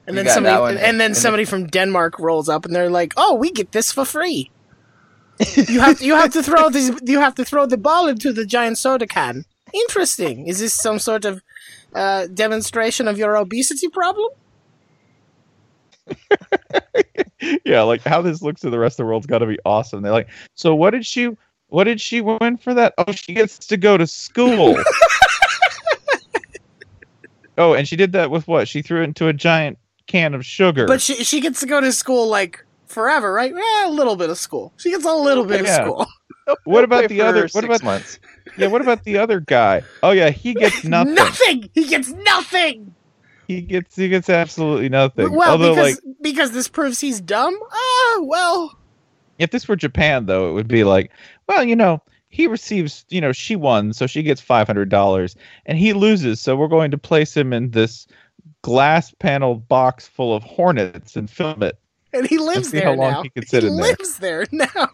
[0.08, 0.78] And then got that somebody one.
[0.78, 4.06] and then somebody from Denmark rolls up and they're like, "Oh, we get this for
[4.06, 4.52] free."
[5.68, 8.32] you have to, you have to throw this you have to throw the ball into
[8.32, 9.44] the giant soda can.
[9.74, 10.48] Interesting.
[10.48, 11.42] Is this some sort of
[11.96, 14.30] uh, demonstration of your obesity problem?
[17.66, 20.04] yeah, like how this looks to the rest of the world's got to be awesome.
[20.04, 21.32] They're like, so what did she?
[21.70, 22.94] What did she win for that?
[23.00, 24.78] Oh, she gets to go to school.
[27.58, 28.68] oh, and she did that with what?
[28.68, 30.86] She threw it into a giant can of sugar.
[30.86, 33.52] But she she gets to go to school like forever, right?
[33.52, 34.74] Eh, a little bit of school.
[34.78, 35.78] She gets a little bit Yeah.
[35.78, 36.06] of school.
[36.66, 37.42] what about the for other?
[37.42, 38.20] What six about months?
[38.58, 38.68] Yeah?
[38.68, 39.84] What about the other guy?
[40.04, 41.14] Oh yeah, he gets nothing.
[41.14, 41.70] Nothing.
[41.74, 42.94] He gets nothing.
[43.48, 45.32] He gets he gets absolutely nothing.
[45.32, 47.58] Well, Although, because like, because this proves he's dumb.
[47.72, 48.78] Ah, well.
[49.38, 51.12] if this were Japan, though, it would be like,
[51.48, 55.36] well, you know, he receives, you know, she won, so she gets five hundred dollars,
[55.66, 58.08] and he loses, so we're going to place him in this
[58.62, 61.78] glass panel box full of hornets and film it.
[62.14, 63.24] And he lives see there how long now.
[63.24, 63.86] he can sit in there.
[63.86, 64.90] lives there now.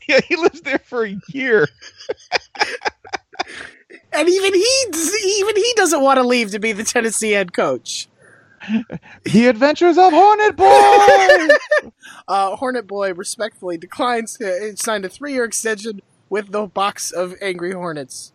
[0.08, 1.68] Yeah, he lives there for a year.
[4.12, 4.84] And even he,
[5.38, 8.08] even he doesn't want to leave to be the Tennessee head coach.
[9.24, 11.48] the Adventures of Hornet Boy.
[12.28, 16.00] Uh, Hornet Boy respectfully declines to sign a three-year extension
[16.30, 18.32] with the box of angry hornets.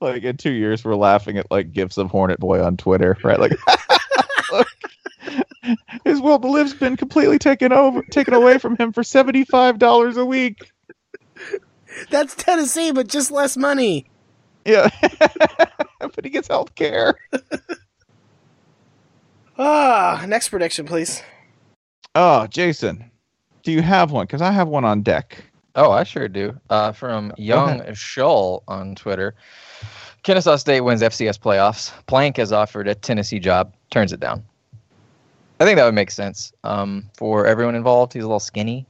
[0.00, 3.38] like in two years, we're laughing at like gifs of Hornet Boy on Twitter, right?
[3.38, 3.52] Like,
[4.52, 4.66] look,
[6.04, 9.78] his will to live's been completely taken over, taken away from him for seventy five
[9.78, 10.72] dollars a week.
[12.10, 14.06] That's Tennessee, but just less money.
[14.64, 14.88] Yeah,
[16.00, 17.14] but he gets health care.
[19.56, 21.22] Ah, next prediction, please.
[22.16, 23.08] Oh, Jason,
[23.62, 24.26] do you have one?
[24.26, 25.44] Because I have one on deck.
[25.76, 26.58] Oh, I sure do.
[26.70, 29.34] Uh, from Young Shull on Twitter.
[30.22, 31.92] Kennesaw State wins FCS playoffs.
[32.06, 34.44] Plank has offered a Tennessee job, turns it down.
[35.60, 38.12] I think that would make sense um, for everyone involved.
[38.12, 38.86] He's a little skinny.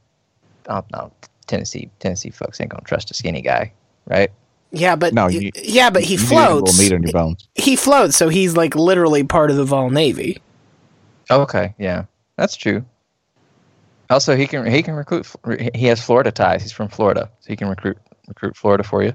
[0.69, 1.13] Oh, no,
[1.45, 3.73] Tennessee Tennessee folks ain't gonna trust a skinny guy,
[4.07, 4.31] right?
[4.73, 6.79] Yeah, but No, you- yeah, but he You need a floats.
[6.81, 7.49] meat on your bones.
[7.55, 10.39] He floats, so he's like literally part of the Vol Navy.
[11.31, 12.05] Okay, yeah,
[12.37, 12.85] that's true.
[14.11, 15.27] Also, he can he can recruit.
[15.75, 16.63] He has Florida ties.
[16.63, 17.97] He's from Florida, so he can recruit
[18.29, 19.13] recruit Florida for you.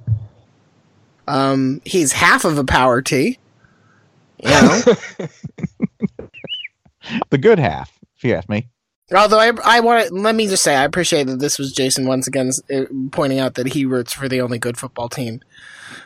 [1.28, 3.38] Um, he's half of a power T.
[4.42, 4.82] You know,
[7.30, 8.68] The good half, if you ask me.
[9.16, 12.06] Although I, I want to let me just say I appreciate that this was Jason
[12.06, 15.42] once again uh, pointing out that he roots for the only good football team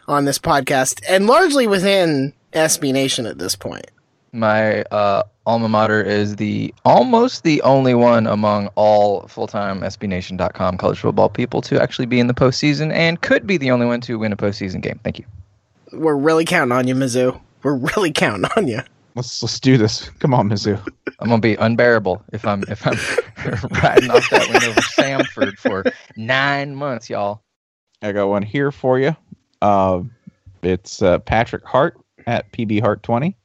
[0.08, 3.90] on this podcast, and largely within SB Nation at this point.
[4.32, 11.00] My uh, alma mater is the almost the only one among all full-time SBNation.com college
[11.00, 14.18] football people to actually be in the postseason, and could be the only one to
[14.18, 15.00] win a postseason game.
[15.04, 15.26] Thank you.
[15.92, 17.40] We're really counting on you, Mizzou.
[17.62, 18.82] We're really counting on you.
[19.16, 20.10] Let's let's do this.
[20.20, 20.80] Come on, Mizzou.
[21.20, 22.94] I'm gonna be unbearable if I'm if I'm
[23.84, 25.84] riding off that win over Samford for
[26.18, 27.44] nine months, y'all.
[28.02, 29.16] I got one here for you.
[29.62, 30.02] Uh,
[30.64, 33.36] it's uh, Patrick Hart at PB Hart 20.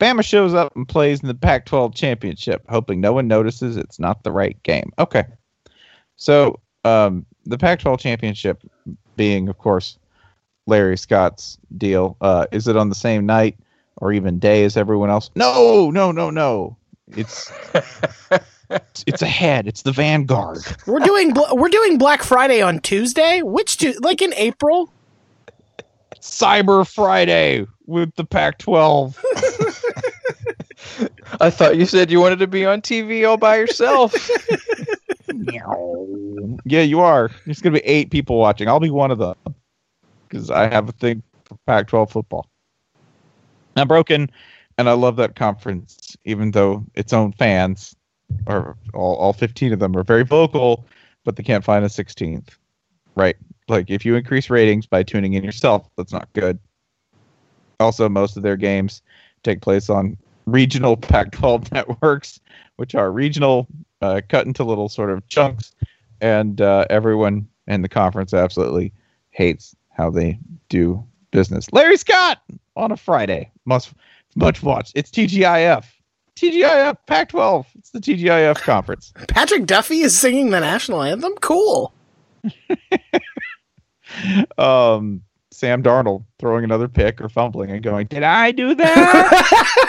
[0.00, 3.98] Bama shows up and plays in the Pac 12 championship, hoping no one notices it's
[3.98, 4.92] not the right game.
[4.98, 5.24] Okay.
[6.16, 8.62] So, um, the Pac 12 championship
[9.16, 9.98] being, of course,
[10.66, 13.58] Larry Scott's deal, uh, is it on the same night
[13.98, 15.30] or even day as everyone else?
[15.34, 16.76] No, no, no, no.
[17.08, 17.50] It's.
[19.06, 19.66] it's ahead.
[19.66, 20.64] It's the Vanguard.
[20.86, 23.42] We're doing we're doing Black Friday on Tuesday.
[23.42, 24.92] Which tu- like in April?
[26.20, 29.16] Cyber Friday with the Pac-12.
[31.40, 34.12] I thought you said you wanted to be on TV all by yourself.
[36.64, 37.30] yeah, you are.
[37.44, 38.68] There's going to be eight people watching.
[38.68, 39.36] I'll be one of them
[40.28, 42.48] because I have a thing for Pac-12 football.
[43.78, 44.30] I'm broken,
[44.76, 47.94] and I love that conference, even though its own fans,
[48.46, 50.86] or all, all 15 of them, are very vocal,
[51.24, 52.48] but they can't find a 16th.
[53.14, 53.36] Right?
[53.68, 56.58] Like, if you increase ratings by tuning in yourself, that's not good.
[57.80, 59.02] Also, most of their games
[59.42, 60.16] take place on
[60.46, 62.40] regional Pac 12 networks,
[62.76, 63.66] which are regional,
[64.00, 65.74] uh, cut into little sort of chunks,
[66.20, 68.92] and uh, everyone in the conference absolutely
[69.30, 71.72] hates how they do business.
[71.72, 72.40] Larry Scott
[72.78, 73.50] on a Friday.
[73.64, 73.92] Must
[74.36, 74.92] much watch.
[74.94, 75.84] It's TGIF.
[76.36, 77.66] TGIF Pac 12.
[77.78, 79.12] It's the TGIF conference.
[79.28, 81.34] Patrick Duffy is singing the national anthem.
[81.40, 81.92] Cool.
[84.58, 89.82] um, Sam Darnold throwing another pick or fumbling and going, Did I do that?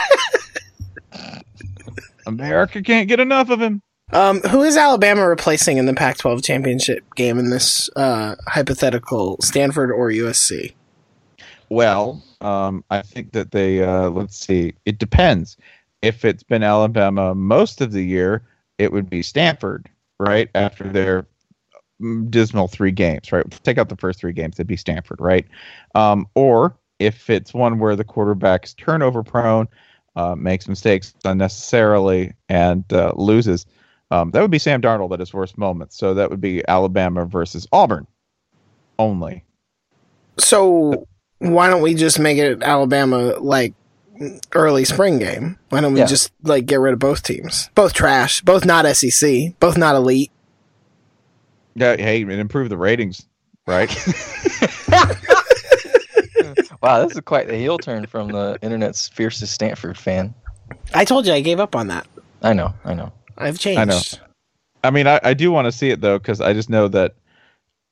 [2.26, 3.82] America can't get enough of him.
[4.12, 9.38] Um, who is Alabama replacing in the Pac 12 championship game in this uh, hypothetical
[9.42, 10.74] Stanford or USC?
[11.70, 15.58] Well, um, I think that they, uh, let's see, it depends.
[16.02, 18.44] If it's been Alabama most of the year,
[18.78, 20.50] it would be Stanford, right?
[20.56, 21.28] After their
[22.30, 23.46] dismal three games, right?
[23.64, 25.46] Take out the first three games, it'd be Stanford, right?
[25.96, 29.68] Um, or if it's one where the quarterback's turnover prone,
[30.16, 33.66] uh, makes mistakes unnecessarily, and uh, loses,
[34.12, 35.94] um, that would be Sam Darnold at his worst moment.
[35.94, 38.08] So that would be Alabama versus Auburn
[38.98, 39.44] only.
[40.38, 41.08] So
[41.40, 43.74] why don't we just make it Alabama like
[44.54, 45.58] early spring game?
[45.70, 46.06] Why don't we Yeah.
[46.06, 47.70] just like get rid of both teams?
[47.76, 50.32] Both trash, both not SEC, both not elite.
[51.76, 53.26] Yeah, hey, and improve the ratings,
[53.66, 53.90] right?
[56.82, 60.34] wow, this is quite the heel turn from the internet's fiercest Stanford fan.
[60.94, 62.08] I told you I gave up on that.
[62.42, 63.12] I know, I know.
[63.38, 63.80] I've changed.
[63.80, 64.02] I know.
[64.84, 67.16] I mean, I, I do want to see it though, because I just know that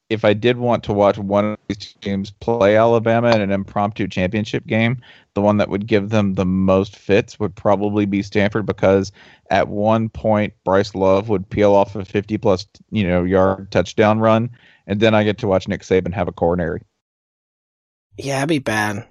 [0.10, 4.08] if I did want to watch one of these teams play Alabama in an impromptu
[4.08, 5.02] championship game,
[5.34, 9.12] the one that would give them the most fits would probably be Stanford, because
[9.50, 14.20] at one point Bryce Love would peel off a 50 plus you know yard touchdown
[14.20, 14.50] run,
[14.88, 16.82] and then I get to watch Nick Saban have a coronary.
[18.18, 19.08] Yeah, it'd be bad.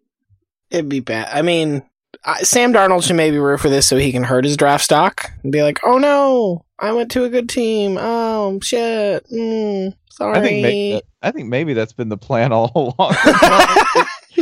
[0.71, 1.29] It'd be bad.
[1.31, 1.83] I mean,
[2.25, 5.31] I, Sam Darnold should maybe root for this so he can hurt his draft stock
[5.43, 7.97] and be like, "Oh no, I went to a good team.
[8.01, 12.71] Oh shit, mm, sorry." I think may- I think maybe that's been the plan all
[12.99, 13.15] along.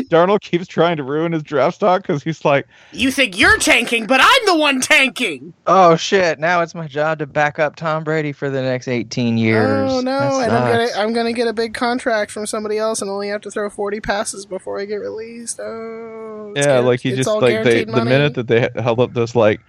[0.08, 4.06] Darnold keeps trying to ruin his draft stock because he's like, you think you're tanking,
[4.08, 5.54] but I'm the one tanking.
[5.68, 6.40] Oh shit!
[6.40, 9.92] Now it's my job to back up Tom Brady for the next 18 years.
[9.92, 10.88] Oh no, That and I'm gonna.
[10.96, 14.00] I'm gonna get a big contract from somebody else and only have to throw 40
[14.00, 15.60] passes before I get released.
[15.60, 19.36] Oh, yeah, guar- like he just like they the minute that they held up this
[19.36, 19.60] like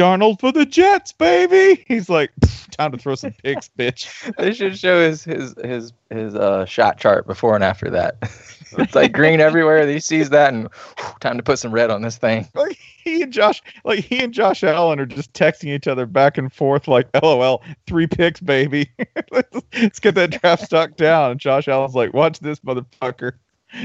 [0.00, 1.84] Darnold for the Jets, baby.
[1.88, 2.30] He's like,
[2.70, 4.34] time to throw some picks, bitch.
[4.36, 8.16] they should show his his his his uh, shot chart before and after that.
[8.78, 9.86] it's like green everywhere.
[9.86, 12.48] He sees that and whew, time to put some red on this thing.
[12.54, 16.38] Like he and Josh, like he and Josh Allen are just texting each other back
[16.38, 18.90] and forth, like, "LOL, three picks, baby.
[19.30, 23.32] let's, let's get that draft stock down." And Josh Allen's like, "Watch this, motherfucker."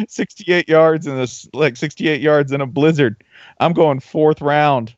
[0.07, 3.21] 68 yards in this, like 68 yards in a blizzard.
[3.59, 4.95] I'm going fourth round.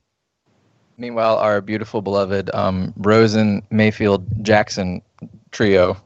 [0.97, 5.01] Meanwhile, our beautiful beloved um, Rosen Mayfield Jackson
[5.51, 5.97] trio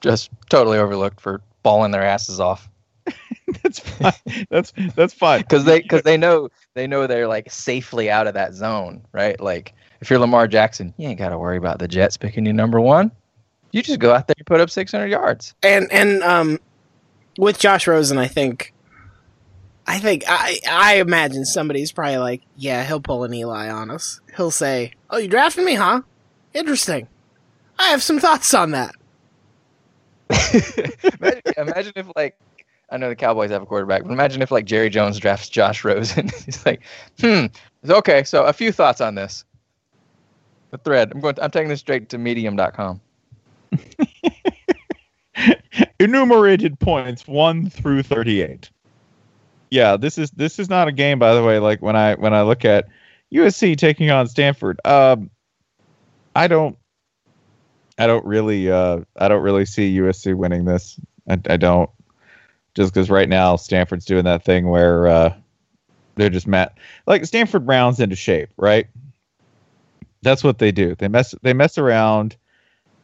[0.00, 2.68] just totally overlooked for balling their asses off.
[3.62, 4.46] that's fine.
[4.50, 5.40] That's that's fine.
[5.40, 9.40] because they because they know they know they're like safely out of that zone, right?
[9.40, 12.52] Like if you're Lamar Jackson, you ain't got to worry about the Jets picking you
[12.52, 13.10] number one.
[13.72, 15.54] You just go out there and put up 600 yards.
[15.62, 16.60] And and um,
[17.38, 18.72] with Josh Rosen, I think,
[19.86, 24.20] I think I I imagine somebody's probably like, yeah, he'll pull an Eli on us.
[24.36, 26.02] He'll say, "Oh, you drafted me, huh?
[26.54, 27.06] Interesting.
[27.78, 28.94] I have some thoughts on that."
[31.20, 32.36] imagine, imagine if like
[32.90, 35.84] I know the Cowboys have a quarterback, but imagine if like Jerry Jones drafts Josh
[35.84, 36.28] Rosen.
[36.44, 36.82] He's like,
[37.20, 37.46] hmm,
[37.88, 38.24] okay.
[38.24, 39.44] So a few thoughts on this.
[40.70, 41.12] The thread.
[41.12, 41.36] I'm going.
[41.36, 43.00] To, I'm taking this straight to Medium.com.
[46.00, 48.70] Enumerated points one through thirty-eight.
[49.70, 51.58] Yeah, this is this is not a game, by the way.
[51.58, 52.88] Like when I when I look at
[53.32, 55.30] USC taking on Stanford, um,
[56.34, 56.76] I don't,
[57.98, 61.00] I don't really, uh, I don't really see USC winning this.
[61.28, 61.90] I, I don't,
[62.74, 65.34] just because right now Stanford's doing that thing where uh,
[66.14, 66.70] they're just mad.
[67.06, 68.86] Like Stanford rounds into shape, right?
[70.22, 70.94] That's what they do.
[70.94, 72.36] They mess, they mess around.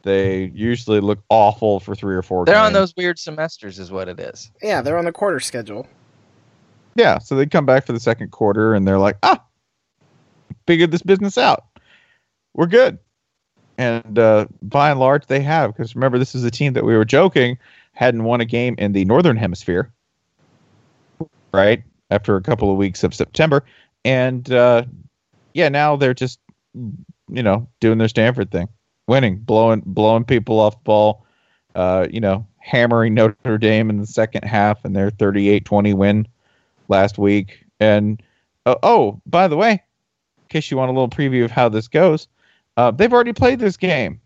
[0.03, 2.45] They usually look awful for three or four.
[2.45, 4.51] They're on those weird semesters, is what it is.
[4.61, 5.87] Yeah, they're on the quarter schedule.
[6.95, 9.43] Yeah, so they come back for the second quarter and they're like, ah,
[10.67, 11.65] figured this business out.
[12.53, 12.99] We're good.
[13.77, 15.75] And uh, by and large, they have.
[15.75, 17.57] Because remember, this is a team that we were joking
[17.93, 19.91] hadn't won a game in the Northern Hemisphere,
[21.51, 21.83] right?
[22.09, 23.63] After a couple of weeks of September.
[24.03, 24.83] And uh,
[25.53, 26.39] yeah, now they're just,
[26.73, 28.67] you know, doing their Stanford thing,
[29.07, 31.25] winning, blowing, blowing people off the ball,
[31.75, 36.27] uh, you know, hammering Notre Dame in the second half and their 38 20 win
[36.87, 37.65] last week.
[37.79, 38.21] And
[38.65, 41.87] uh, oh, by the way, in case you want a little preview of how this
[41.87, 42.27] goes,
[42.77, 44.19] uh, they've already played this game,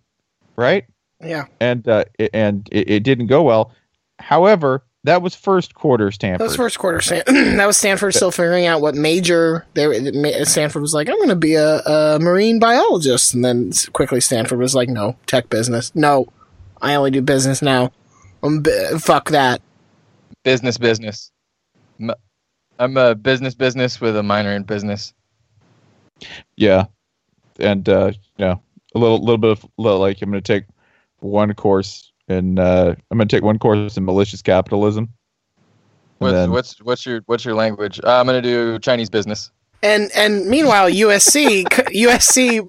[0.55, 0.85] right?
[1.21, 1.45] Yeah.
[1.59, 3.71] And uh, it, and it, it didn't go well.
[4.19, 6.41] However, that was first quarter Stanford.
[6.41, 7.01] That was first quarter.
[7.01, 7.23] Stan-
[7.57, 10.45] that was Stanford still figuring out what major they were.
[10.45, 14.59] Stanford was like, "I'm going to be a, a marine biologist," and then quickly Stanford
[14.59, 15.95] was like, "No, tech business.
[15.95, 16.27] No,
[16.81, 17.91] I only do business now.
[18.43, 19.61] Um, b- fuck that.
[20.43, 21.31] Business, business.
[21.99, 22.11] M-
[22.79, 25.13] I'm a business, business with a minor in business.
[26.55, 26.85] Yeah,
[27.59, 28.61] and uh, you know,
[28.95, 30.65] a little little bit of little, like I'm going to take
[31.19, 35.09] one course in uh, I'm going to take one course in malicious capitalism.
[36.19, 37.99] What's then- what's what's your what's your language?
[38.03, 39.51] Uh, I'm gonna do Chinese business.
[39.83, 42.67] And and meanwhile, USC USC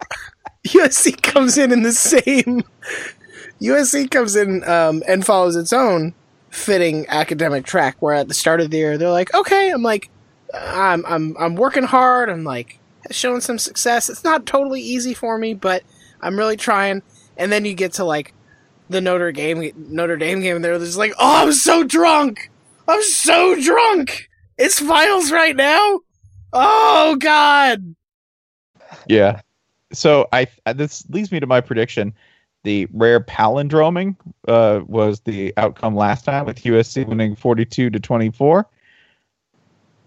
[0.67, 2.63] USC comes in in the same.
[3.63, 6.15] USC comes in um, and follows its own
[6.51, 7.97] fitting academic track.
[8.01, 10.11] Where at the start of the year, they're like, "Okay, I'm like,
[10.55, 12.29] I'm I'm I'm working hard.
[12.29, 12.79] I'm like
[13.11, 14.09] showing some success.
[14.09, 15.83] It's not totally easy for me, but
[16.21, 17.03] I'm really trying."
[17.37, 18.35] And then you get to like
[18.91, 22.51] the Notre Dame Notre Dame game, and they're just like, "Oh, I'm so drunk.
[22.87, 24.29] I'm so drunk.
[24.57, 26.01] It's finals right now."
[26.53, 27.95] Oh God!
[29.07, 29.41] Yeah.
[29.93, 32.15] So I this leads me to my prediction.
[32.65, 38.67] The rare palindroming uh, was the outcome last time with USC winning 42 to 24.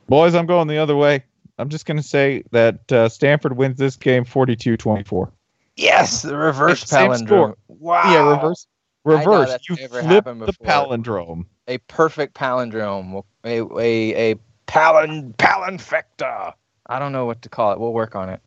[0.07, 1.23] Boys, I'm going the other way.
[1.57, 5.31] I'm just going to say that uh, Stanford wins this game 42-24.
[5.77, 7.55] Yes, the reverse Same palindrome.
[7.67, 8.11] Wow.
[8.11, 8.67] Yeah, reverse.
[9.03, 9.57] Reverse.
[9.67, 11.45] You flip the palindrome.
[11.67, 13.23] A perfect palindrome.
[13.43, 14.35] A a a
[14.67, 16.53] palin palinfecta.
[16.87, 17.79] I don't know what to call it.
[17.79, 18.41] We'll work on it.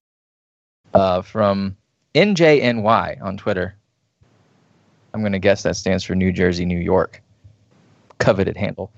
[0.92, 1.76] Uh, from
[2.14, 3.76] NJNY on Twitter.
[5.14, 7.22] I'm going to guess that stands for New Jersey, New York.
[8.18, 8.90] Coveted handle.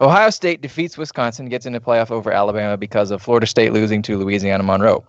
[0.00, 4.16] Ohio State defeats Wisconsin, gets into playoff over Alabama because of Florida State losing to
[4.16, 5.04] Louisiana Monroe.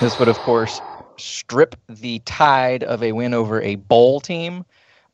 [0.00, 0.80] This would, of course,
[1.16, 4.64] strip the tide of a win over a bowl team,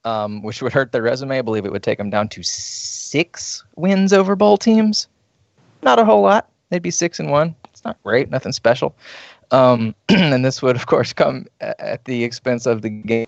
[0.04, 1.38] um, which would hurt their resume.
[1.38, 5.06] I believe it would take them down to six wins over bowl teams.
[5.82, 6.48] Not a whole lot.
[6.70, 7.54] They'd be six and one.
[7.66, 8.96] It's not great, nothing special.
[9.50, 13.26] Um, and this would, of course, come at the expense of the game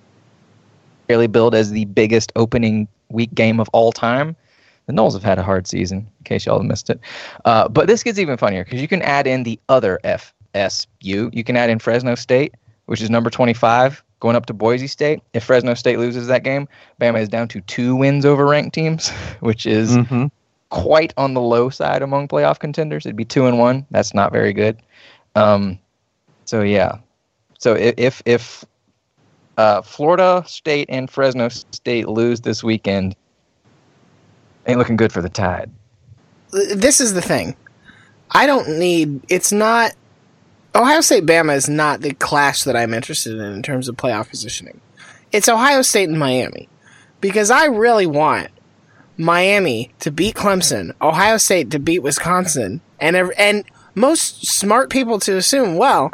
[1.06, 4.36] fairly billed as the biggest opening week game of all time.
[4.86, 7.00] The Noles have had a hard season, in case y'all missed it.
[7.44, 11.34] Uh, but this gets even funnier because you can add in the other FSU.
[11.34, 12.54] You can add in Fresno State,
[12.86, 15.20] which is number 25, going up to Boise State.
[15.32, 16.68] If Fresno State loses that game,
[17.00, 20.30] Bama is down to two wins over ranked teams, which is Mhm.
[20.70, 23.06] quite on the low side among playoff contenders.
[23.06, 23.86] It'd be two and one.
[23.90, 24.78] That's not very good.
[25.34, 25.78] Um,
[26.44, 26.98] so yeah.
[27.58, 28.64] So if if
[29.56, 33.16] uh, Florida State and Fresno State lose this weekend,
[34.66, 35.70] ain't looking good for the Tide.
[36.74, 37.56] this is the thing.
[38.30, 39.20] I don't need.
[39.28, 39.92] It's not.
[40.74, 44.28] Ohio State Bama is not the clash that I'm interested in in terms of playoff
[44.28, 44.80] positioning.
[45.32, 46.68] It's Ohio State and Miami.
[47.20, 48.48] Because I really want
[49.16, 55.36] Miami to beat Clemson, Ohio State to beat Wisconsin, and and most smart people to
[55.36, 56.10] assume, well,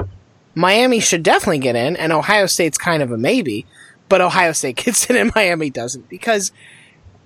[0.55, 3.67] Miami should definitely get in, and Ohio State's kind of a maybe,
[4.09, 6.53] but Ohio State gets in and Miami doesn't because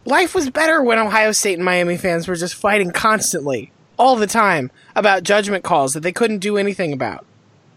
[0.05, 4.27] life was better when Ohio State and Miami fans were just fighting constantly, all the
[4.27, 7.25] time, about judgment calls that they couldn't do anything about.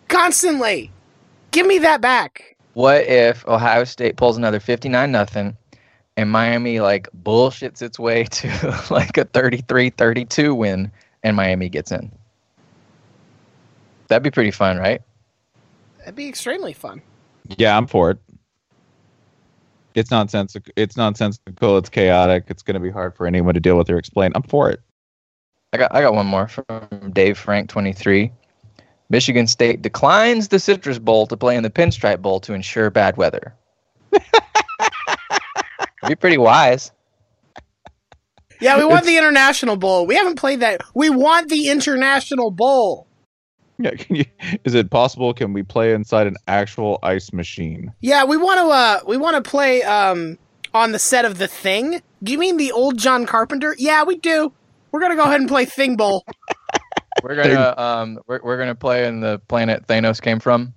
[0.07, 0.91] Constantly!
[1.51, 2.55] Give me that back!
[2.73, 5.57] What if Ohio State pulls another 59 nothing
[6.15, 8.47] and Miami like bullshits its way to
[8.91, 10.91] like a 33-32 win
[11.23, 12.11] and Miami gets in?
[14.07, 15.01] That'd be pretty fun, right?
[15.99, 17.01] That'd be extremely fun.
[17.57, 18.17] Yeah, I'm for it.
[19.95, 20.71] It's nonsensical.
[20.75, 21.77] It's nonsensical.
[21.77, 22.45] It's chaotic.
[22.47, 24.31] It's going to be hard for anyone to deal with or explain.
[24.35, 24.81] I'm for it.
[25.73, 28.31] I got I got one more from Dave Frank 23.
[29.09, 33.17] Michigan State declines the Citrus Bowl to play in the Pinstripe Bowl to ensure bad
[33.17, 33.55] weather.
[36.07, 36.91] be pretty wise.
[38.61, 40.05] Yeah, we want the International Bowl.
[40.05, 40.81] We haven't played that.
[40.93, 43.07] We want the International Bowl.
[43.83, 44.25] Yeah, can you,
[44.65, 45.33] is it possible?
[45.33, 47.93] Can we play inside an actual ice machine?
[48.01, 48.65] Yeah, we want to.
[48.65, 50.37] Uh, we want to play um
[50.73, 52.01] on the set of the Thing.
[52.21, 53.75] Do you mean the old John Carpenter?
[53.79, 54.51] Yeah, we do.
[54.91, 56.25] We're gonna go ahead and play Thing Bowl.
[57.23, 60.73] We're gonna um we're, we're gonna play in the planet Thanos came from,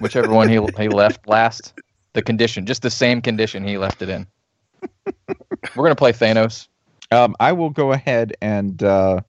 [0.00, 1.74] whichever one he he left last.
[2.12, 4.26] The condition, just the same condition he left it in.
[5.76, 6.66] We're gonna play Thanos.
[7.12, 9.20] Um, I will go ahead and uh,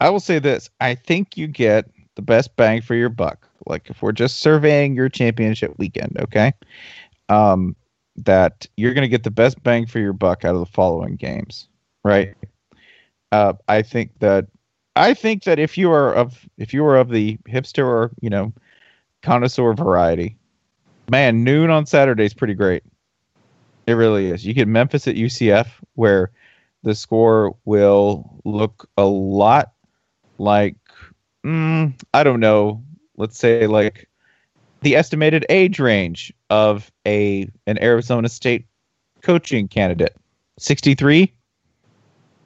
[0.00, 1.86] I will say this: I think you get
[2.16, 3.48] the best bang for your buck.
[3.66, 6.52] Like if we're just surveying your championship weekend, okay?
[7.28, 7.76] Um,
[8.16, 11.16] that you're going to get the best bang for your buck out of the following
[11.16, 11.68] games,
[12.04, 12.34] right?
[13.32, 14.46] Uh, I think that
[14.96, 18.30] I think that if you are of if you are of the hipster or you
[18.30, 18.52] know
[19.22, 20.36] connoisseur variety,
[21.10, 22.84] man, noon on Saturday is pretty great.
[23.86, 24.46] It really is.
[24.46, 26.30] You get Memphis at UCF, where
[26.84, 29.72] the score will look a lot
[30.38, 30.76] like
[31.44, 32.82] mm, I don't know.
[33.16, 34.08] Let's say like
[34.80, 38.66] the estimated age range of a an Arizona State
[39.22, 40.16] coaching candidate,
[40.58, 41.32] sixty three,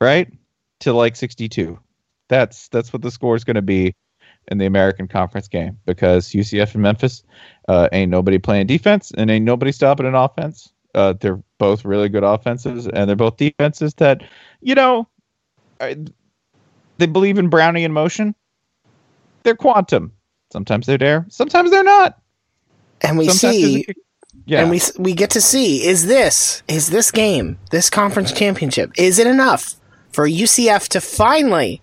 [0.01, 0.32] right
[0.80, 1.78] to like sixty two.
[2.28, 3.94] That's that's what the score is going to be
[4.51, 7.22] in the American Conference game because UCF and Memphis
[7.68, 10.72] uh, ain't nobody playing defense and ain't nobody stopping an offense.
[10.94, 14.22] Uh, they're both really good offenses and they're both defenses that,
[14.61, 15.07] you know,
[15.78, 18.34] they believe in Brownian motion.
[19.49, 20.12] They're quantum.
[20.53, 22.20] Sometimes they're there, sometimes they're not.
[23.01, 23.86] And we sometimes see,
[24.44, 28.90] yeah, and we we get to see is this is this game, this conference championship,
[28.99, 29.76] is it enough
[30.12, 31.80] for UCF to finally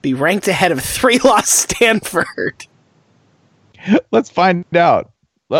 [0.00, 2.66] be ranked ahead of three loss Stanford?
[4.10, 5.12] Let's find out.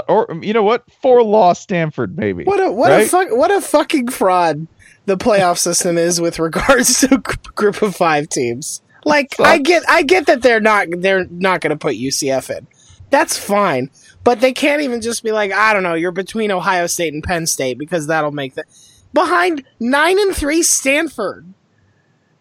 [0.09, 0.91] Or you know what?
[1.03, 2.45] Four loss Stanford, maybe.
[2.45, 3.07] What a what right?
[3.07, 4.67] a fuck what a fucking fraud
[5.05, 7.19] the playoff system is with regards to
[7.55, 8.81] group of five teams.
[9.05, 12.67] Like I get I get that they're not they're not going to put UCF in.
[13.11, 13.91] That's fine.
[14.25, 17.23] But they can't even just be like, I don't know, you're between Ohio State and
[17.23, 18.65] Penn State because that'll make the
[19.13, 21.53] behind 9 and 3 Stanford.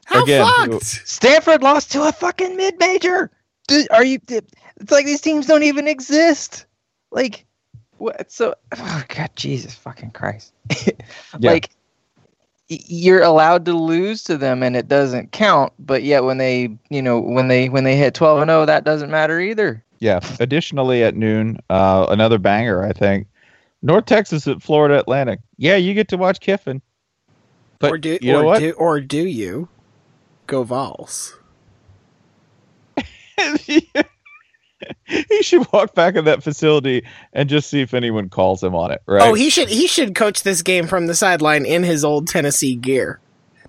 [0.05, 0.83] How Again, fucked?
[0.83, 3.29] Stanford lost to a fucking mid-major.
[3.91, 6.65] Are you it's like these teams don't even exist.
[7.11, 7.45] Like
[7.97, 10.53] what so oh god Jesus fucking Christ.
[10.85, 10.93] yeah.
[11.39, 11.69] Like
[12.67, 17.01] you're allowed to lose to them and it doesn't count but yet when they you
[17.01, 19.83] know when they when they hit 12 and 0 that doesn't matter either.
[19.99, 20.19] Yeah.
[20.39, 23.27] Additionally at noon uh, another banger i think.
[23.81, 25.39] North texas at florida atlantic.
[25.57, 26.81] Yeah you get to watch kiffin.
[27.79, 28.59] But or do, you know or what?
[28.59, 29.67] Do, or do you?
[30.47, 31.37] Go vols
[35.05, 38.91] he should walk back in that facility and just see if anyone calls him on
[38.91, 39.21] it, right?
[39.21, 42.75] Oh, he should he should coach this game from the sideline in his old Tennessee
[42.75, 43.19] gear.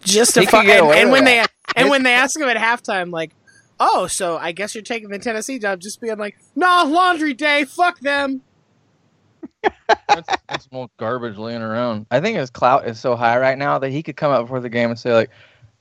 [0.00, 1.44] Just to fuck and, and when they
[1.76, 3.32] and when they ask him at halftime like,
[3.80, 7.64] "Oh, so I guess you're taking the Tennessee job," just being like, "Nah, laundry day,
[7.64, 8.42] fuck them."
[10.08, 12.06] that's, that's more garbage laying around.
[12.10, 14.60] I think his clout is so high right now that he could come out before
[14.60, 15.30] the game and say like,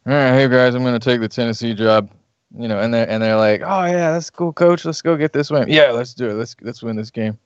[0.05, 2.09] "All right, hey guys, I'm going to take the Tennessee job."
[2.58, 4.86] You know, and they're and they're like, oh yeah, that's cool, coach.
[4.86, 5.70] Let's go get this win.
[5.70, 6.34] Yeah, let's do it.
[6.34, 7.38] Let's let's win this game.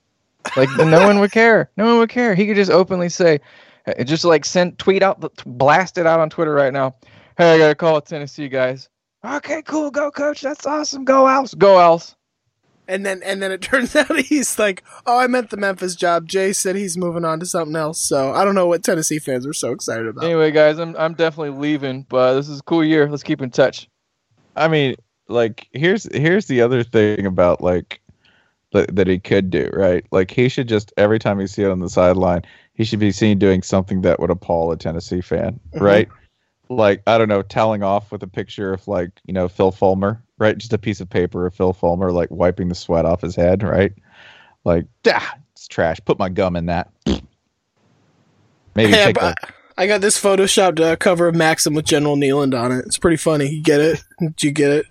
[0.55, 1.69] Like no one would care.
[1.77, 2.35] No one would care.
[2.35, 3.39] He could just openly say,
[3.87, 6.95] uh, just like send tweet out, blast it out on Twitter right now.
[7.37, 8.89] Hey, I got to call Tennessee guys.
[9.23, 9.91] Okay, cool.
[9.91, 10.41] Go, coach.
[10.41, 11.05] That's awesome.
[11.05, 11.53] Go else.
[11.53, 12.15] Go else.
[12.87, 16.27] And then and then it turns out he's like, oh, I meant the Memphis job.
[16.27, 17.99] Jay said he's moving on to something else.
[17.99, 20.23] So I don't know what Tennessee fans are so excited about.
[20.23, 23.09] Anyway, guys, I'm I'm definitely leaving, but this is a cool year.
[23.09, 23.89] Let's keep in touch.
[24.57, 24.95] I mean,
[25.27, 28.01] like here's here's the other thing about like
[28.71, 30.05] that, that he could do, right?
[30.11, 32.41] Like he should just every time you see it on the sideline,
[32.73, 35.81] he should be seen doing something that would appall a Tennessee fan, Mhm.
[35.81, 36.09] right?
[36.69, 40.21] Like I don't know, telling off with a picture of like you know Phil Fulmer,
[40.37, 40.57] right?
[40.57, 43.63] Just a piece of paper of Phil Fulmer like wiping the sweat off his head,
[43.63, 43.93] right?
[44.65, 45.97] Like, ah, it's trash.
[46.03, 46.89] Put my gum in that.
[48.75, 49.35] Maybe take bu- a,
[49.77, 52.85] I got this photoshopped uh, cover of Maxim with General Neyland on it.
[52.85, 53.47] It's pretty funny.
[53.47, 54.03] You get it?
[54.19, 54.85] Did you get it?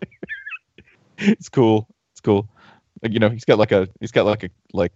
[1.18, 1.88] it's cool.
[2.12, 2.48] It's cool.
[3.02, 4.92] Like you know, he's got like a he's got like a like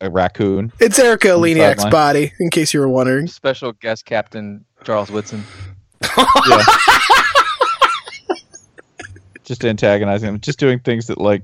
[0.00, 0.72] a raccoon.
[0.80, 3.26] It's Erica on the Aleniak's body, in case you were wondering.
[3.28, 5.44] Special guest captain Charles Whitson.
[6.46, 6.62] Yeah.
[9.44, 11.42] just antagonizing him, just doing things that like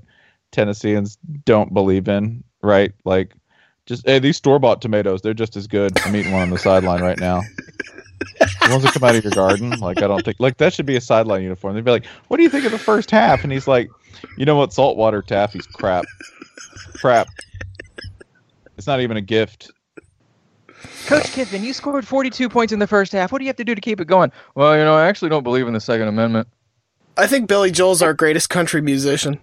[0.53, 2.93] Tennesseans don't believe in, right?
[3.05, 3.33] Like,
[3.87, 5.93] just hey, these store bought tomatoes, they're just as good.
[6.05, 7.43] I'm eating one on the sideline right now.
[8.43, 10.87] The ones that come out of your garden, like I don't think like that should
[10.87, 11.75] be a sideline uniform.
[11.75, 13.91] They'd be like, "What do you think of the first half?" And he's like,
[14.37, 14.73] "You know what?
[14.73, 16.05] Saltwater taffy's crap,
[16.95, 17.29] crap.
[18.77, 19.71] It's not even a gift."
[21.07, 23.33] Coach Kiffin, you scored 42 points in the first half.
[23.33, 24.33] What do you have to do to keep it going?
[24.55, 26.49] Well, you know, I actually don't believe in the Second Amendment.
[27.17, 29.41] I think Billy Joel's our greatest country musician.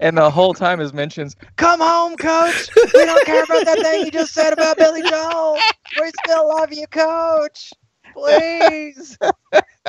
[0.00, 2.68] And the whole time his mentions, come home, coach.
[2.76, 5.58] We don't care about that thing you just said about Billy Joel.
[6.00, 7.72] We still love you, coach.
[8.12, 9.18] Please.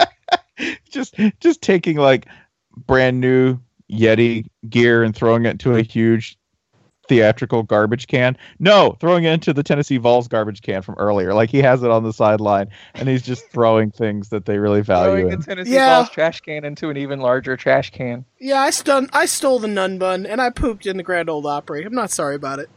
[0.89, 2.27] just just taking like
[2.87, 3.59] brand new
[3.91, 6.37] Yeti gear and throwing it into a huge
[7.07, 8.37] theatrical garbage can.
[8.59, 11.33] No, throwing it into the Tennessee Vols garbage can from earlier.
[11.33, 14.81] Like he has it on the sideline and he's just throwing things that they really
[14.81, 15.21] value.
[15.23, 15.45] Throwing the.
[15.45, 15.97] Tennessee Yeah.
[15.97, 18.25] Vols trash can into an even larger trash can.
[18.39, 21.45] Yeah, I stun- I stole the nun bun and I pooped in the Grand Ole
[21.45, 21.83] Opry.
[21.83, 22.69] I'm not sorry about it.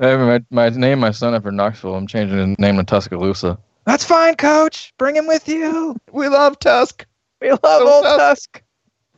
[0.00, 1.94] I my, my name my son after Knoxville.
[1.94, 3.58] I'm changing his name to Tuscaloosa.
[3.84, 4.92] That's fine, coach.
[4.98, 5.96] Bring him with you.
[6.12, 7.06] We love Tusk.
[7.40, 8.18] We love So old Tusk.
[8.18, 8.62] Tusk.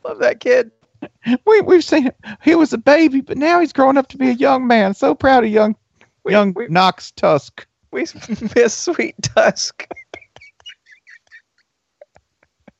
[0.03, 0.71] Love that kid.
[1.45, 2.13] We we've seen him.
[2.43, 4.93] He was a baby, but now he's growing up to be a young man.
[4.93, 5.75] So proud of young
[6.23, 7.65] We- young we- Knox Tusk.
[7.91, 8.05] We
[8.55, 9.87] miss sweet Tusk.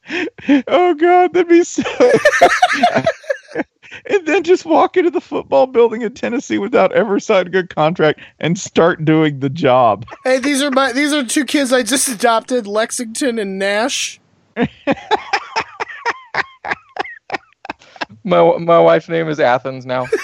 [0.68, 1.84] oh god, that'd be so.
[4.08, 8.22] and then just walk into the football building in Tennessee without ever signing a contract
[8.40, 10.06] and start doing the job.
[10.24, 14.20] Hey, these are my these are two kids I just adopted, Lexington and Nash.
[18.24, 20.08] My my wife's name is Athens now.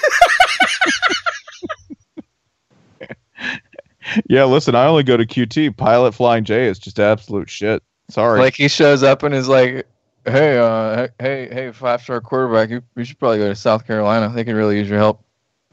[4.29, 5.75] Yeah, listen, I only go to QT.
[5.77, 7.83] Pilot Flying J is just absolute shit.
[8.09, 8.39] Sorry.
[8.39, 9.85] like he shows up and is like,
[10.25, 14.31] "Hey, uh, hey, hey, five star quarterback, you, you should probably go to South Carolina.
[14.33, 15.23] They could really use your help.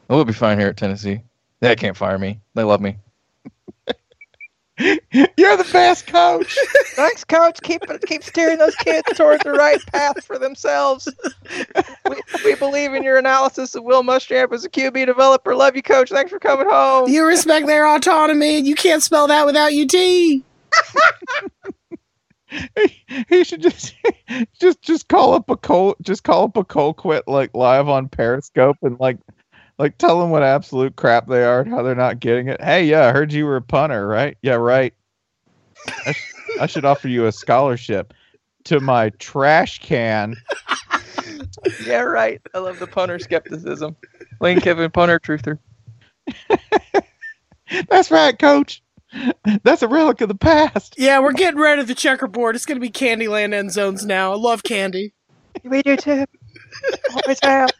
[0.09, 1.23] We'll be fine here at Tennessee.
[1.61, 2.41] They can't fire me.
[2.55, 2.99] They love me.
[4.79, 6.59] You're the best coach.
[6.95, 7.61] Thanks, coach.
[7.63, 11.09] Keep keep steering those kids towards the right path for themselves.
[12.09, 15.55] We, we believe in your analysis of Will Muschamp as a QB developer.
[15.55, 16.11] Love you, coach.
[16.11, 17.09] Thanks for coming home.
[17.09, 19.93] You respect their autonomy, and you can't spell that without UT.
[23.29, 23.95] he should just
[24.61, 28.09] just just call up a Cole just call up a Cole quit like live on
[28.09, 29.19] Periscope and like
[29.79, 32.61] like tell them what absolute crap they are and how they're not getting it.
[32.63, 34.37] Hey, yeah, I heard you were a punter, right?
[34.43, 34.95] Yeah, right.
[36.07, 38.15] I, sh- I should offer you a scholarship
[38.65, 40.37] to my trash can.
[41.87, 42.41] Yeah, right.
[42.55, 43.97] I love the punter skepticism.
[44.41, 45.59] Lane Kiffin punter truther.
[47.89, 48.83] That's right, coach.
[49.63, 50.95] That's a relic of the past.
[50.99, 52.57] Yeah, we're getting rid of the checkerboard.
[52.57, 54.33] It's gonna be Candyland end zones now.
[54.33, 55.15] I love candy.
[55.63, 56.25] We do too.
[57.15, 57.71] Always have.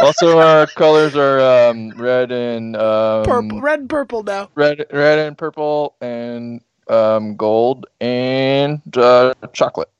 [0.00, 1.40] Also, our colors are
[1.70, 4.50] um, red and um, Purple, red and purple now.
[4.54, 9.90] red, red and purple, and um, gold and uh, chocolate.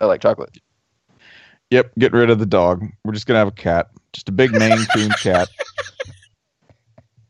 [0.00, 0.56] I like chocolate.
[1.70, 2.84] Yep, get rid of the dog.
[3.04, 5.48] We're just gonna have a cat, just a big Maine Coon cat.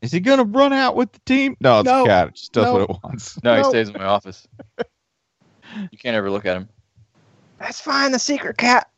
[0.01, 1.57] Is he gonna run out with the team?
[1.59, 2.05] No, it's No.
[2.05, 2.27] a cat.
[2.29, 2.73] It just does No.
[2.73, 3.43] what it wants.
[3.43, 4.47] No, he stays in my office.
[5.89, 6.67] You can't ever look at him.
[7.57, 8.11] That's fine.
[8.11, 8.89] The secret cat.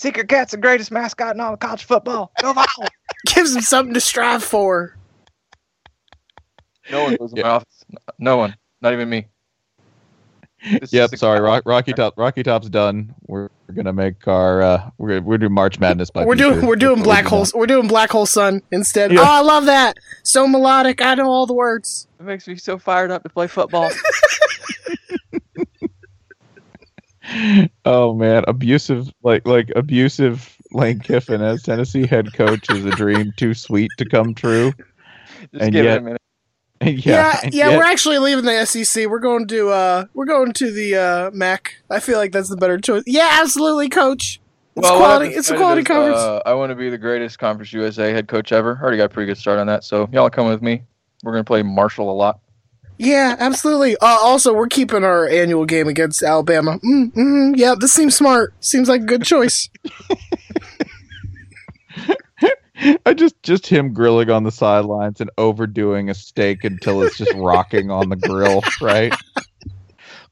[0.00, 2.32] Secret cat's the greatest mascot in all of college football.
[2.40, 2.88] Go Vols!
[3.26, 4.96] Gives him something to strive for.
[6.90, 7.84] No one goes in my office.
[8.18, 8.56] No one.
[8.80, 9.26] Not even me.
[10.80, 12.14] This Yep, sorry, Rock, Rocky Top.
[12.16, 13.14] Rocky Top's done.
[13.26, 14.62] We're, we're gonna make our.
[14.62, 16.24] uh We're gonna, we're doing March Madness by.
[16.24, 16.66] We're doing feature.
[16.66, 17.52] we're doing black we're holes.
[17.52, 19.12] We're doing black hole sun instead.
[19.12, 19.20] Yeah.
[19.20, 19.98] Oh, I love that.
[20.22, 21.02] So melodic.
[21.02, 22.08] I know all the words.
[22.18, 23.90] It makes me so fired up to play football.
[27.32, 27.70] doing.
[27.84, 33.32] Oh man, abusive like like abusive Lane Kiffin as Tennessee head coach is a dream
[33.36, 34.72] too sweet to come true.
[35.52, 36.20] Just And give it a minute.
[36.82, 39.06] yeah, yeah, yeah, yet- we're actually leaving the SEC.
[39.06, 41.74] We're going to uh we're going to the uh MAC.
[41.90, 43.02] I feel like that's the better choice.
[43.06, 44.40] Yeah, absolutely, coach.
[44.76, 45.34] It's Well, quality.
[45.34, 46.18] It's a quality is, conference.
[46.18, 48.78] Uh, I want to be the greatest Conference USA head coach ever.
[48.80, 49.84] Already got a pretty good start on that.
[49.84, 50.82] So y'all come with me.
[51.22, 52.38] We're gonna play Marshall a lot.
[53.00, 53.96] Yeah, absolutely.
[53.96, 56.78] Uh, also, we're keeping our annual game against Alabama.
[56.84, 58.52] Mm, mm, yeah, this seems smart.
[58.60, 59.70] Seems like a good choice.
[63.06, 67.32] I just just him grilling on the sidelines and overdoing a steak until it's just
[67.36, 69.14] rocking on the grill, right?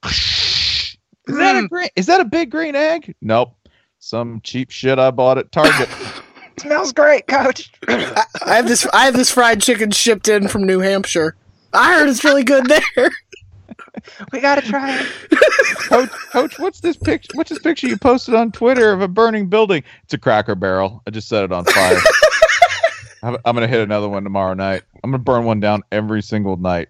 [0.05, 0.97] Is
[1.27, 1.89] that a green?
[1.97, 3.15] Is that a big green egg?
[3.23, 3.55] Nope.
[3.99, 5.89] Some cheap shit I bought at Target.
[6.59, 7.71] Smells great, coach.
[7.89, 8.87] I, I have this.
[8.89, 11.35] I have this fried chicken shipped in from New Hampshire.
[11.79, 13.11] I heard it's really good there.
[14.33, 15.07] we gotta try it.
[15.89, 17.31] Coach, Coach, what's this picture?
[17.35, 19.85] What's this picture you posted on Twitter of a burning building?
[20.03, 21.01] It's a Cracker Barrel.
[21.07, 22.01] I just set it on fire.
[23.23, 24.83] I'm, I'm gonna hit another one tomorrow night.
[25.05, 26.89] I'm gonna burn one down every single night.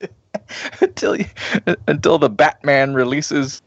[0.82, 1.24] until you,
[1.88, 3.62] until the Batman releases.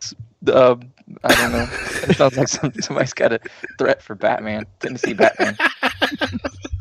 [0.46, 0.76] Uh,
[1.24, 1.68] I don't know.
[2.08, 3.40] It sounds like some, somebody's got a
[3.80, 4.66] threat for Batman.
[4.80, 5.58] Tennessee Batman.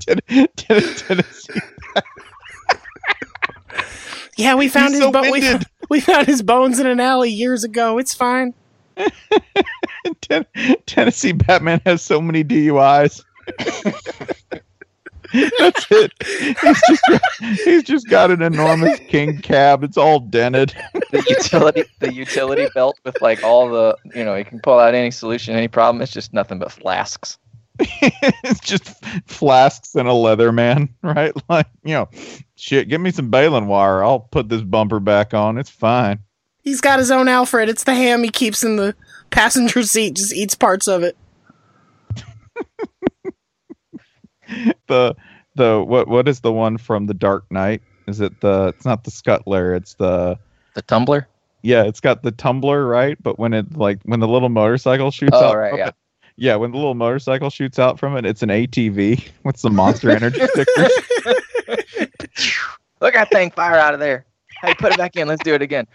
[0.01, 1.61] Ten- Ten- Tennessee.
[4.39, 5.67] Yeah, we found He's his so bo- we, winded.
[5.91, 7.99] we found his bones in an alley years ago.
[7.99, 8.55] It's fine.
[10.23, 10.47] Ten-
[10.87, 13.23] Tennessee Batman has so many DUIs.
[15.59, 16.13] That's it.
[16.25, 19.85] He's just, he's just got an enormous king cab.
[19.85, 20.73] It's all dented.
[21.11, 24.95] the utility the utility belt with like all the you know you can pull out
[24.95, 27.39] any solution any problem it's just nothing but flasks
[27.79, 31.33] it's just flasks and a leather man, right?
[31.49, 32.09] Like, you know,
[32.57, 34.03] shit, give me some baling wire.
[34.03, 35.59] I'll put this bumper back on.
[35.59, 36.21] It's fine.
[36.63, 37.69] He's got his own Alfred.
[37.69, 38.95] It's the ham he keeps in the
[39.31, 40.17] passenger seat.
[40.17, 41.17] Just eats parts of it.
[44.87, 45.15] The
[45.57, 47.83] the what what is the one from the Dark Knight?
[48.07, 50.39] Is it the it's not the scuttler, it's the
[50.73, 51.29] the tumbler
[51.63, 53.21] yeah, it's got the tumbler, right?
[53.23, 55.91] But when it like when the little motorcycle shoots Oh, out right, from yeah.
[56.39, 59.75] It, yeah, when the little motorcycle shoots out from it, it's an ATV with some
[59.75, 60.93] monster energy stickers.
[63.01, 64.25] look at that thing fire out of there
[64.63, 65.87] hey put it back in let's do it again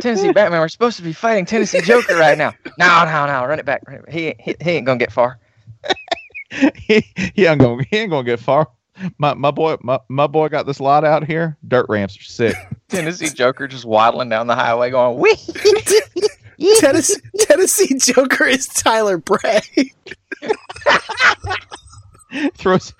[0.00, 3.60] tennessee batman we're supposed to be fighting tennessee joker right now no no no run
[3.60, 4.12] it back, run it back.
[4.14, 5.38] He, he, he ain't gonna get far
[6.74, 8.68] he, he ain't gonna he ain't gonna get far.
[9.18, 11.56] My my boy my, my boy got this lot out here.
[11.66, 12.56] Dirt ramps are sick.
[12.88, 15.36] tennessee joker just waddling down the highway going wee
[16.78, 19.60] Tennessee, Tennessee Joker is Tyler Bray.
[22.54, 22.92] Throws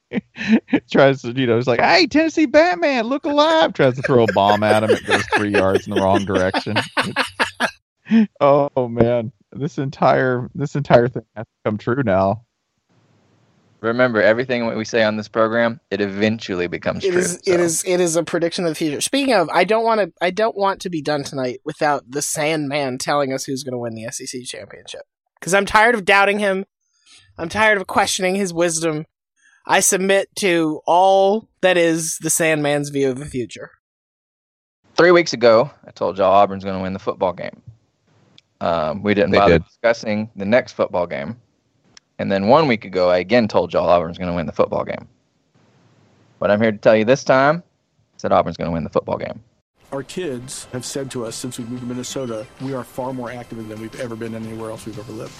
[0.90, 3.74] tries to you know he's like, hey Tennessee Batman, look alive.
[3.74, 4.90] Tries to throw a bomb at him.
[4.90, 6.78] It goes three yards in the wrong direction.
[8.40, 12.46] oh man, this entire this entire thing has to come true now.
[13.80, 17.32] Remember everything we say on this program it eventually becomes It true is.
[17.44, 17.52] so.
[17.52, 17.84] It is.
[17.86, 19.00] It is a prediction of the future.
[19.00, 20.12] Speaking of, I don't want to.
[20.20, 23.78] I don't want to be done tonight without the Sandman telling us who's going to
[23.78, 25.02] win the SEC championship.
[25.38, 26.64] Because I'm tired of doubting him.
[27.38, 29.06] I'm tired of questioning his wisdom.
[29.66, 33.70] I submit to all that is the Sandman's view of the future.
[34.96, 37.62] three weeks ago, I told y'all Auburn's going to win the football game.
[38.60, 39.64] Um, we didn't They bother did.
[39.66, 41.36] discussing the next football game.
[42.18, 44.84] And then one week ago, I again told y'all Auburn's going to win the football
[44.84, 45.08] game.
[46.38, 47.62] But I'm here to tell you this time
[48.22, 49.42] that Auburn's going to win the football game.
[49.92, 53.30] Our kids have said to us since we moved to Minnesota, we are far more
[53.30, 55.32] active than we've ever been anywhere else we've ever lived.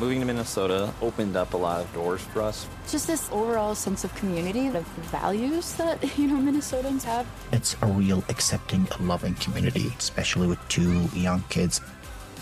[0.00, 2.66] Moving to Minnesota opened up a lot of doors for us.
[2.88, 7.26] Just this overall sense of community, of values that, you know, Minnesotans have.
[7.52, 11.80] It's a real accepting, loving community, especially with two young kids.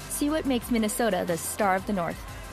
[0.09, 2.17] See what makes Minnesota the star of the North.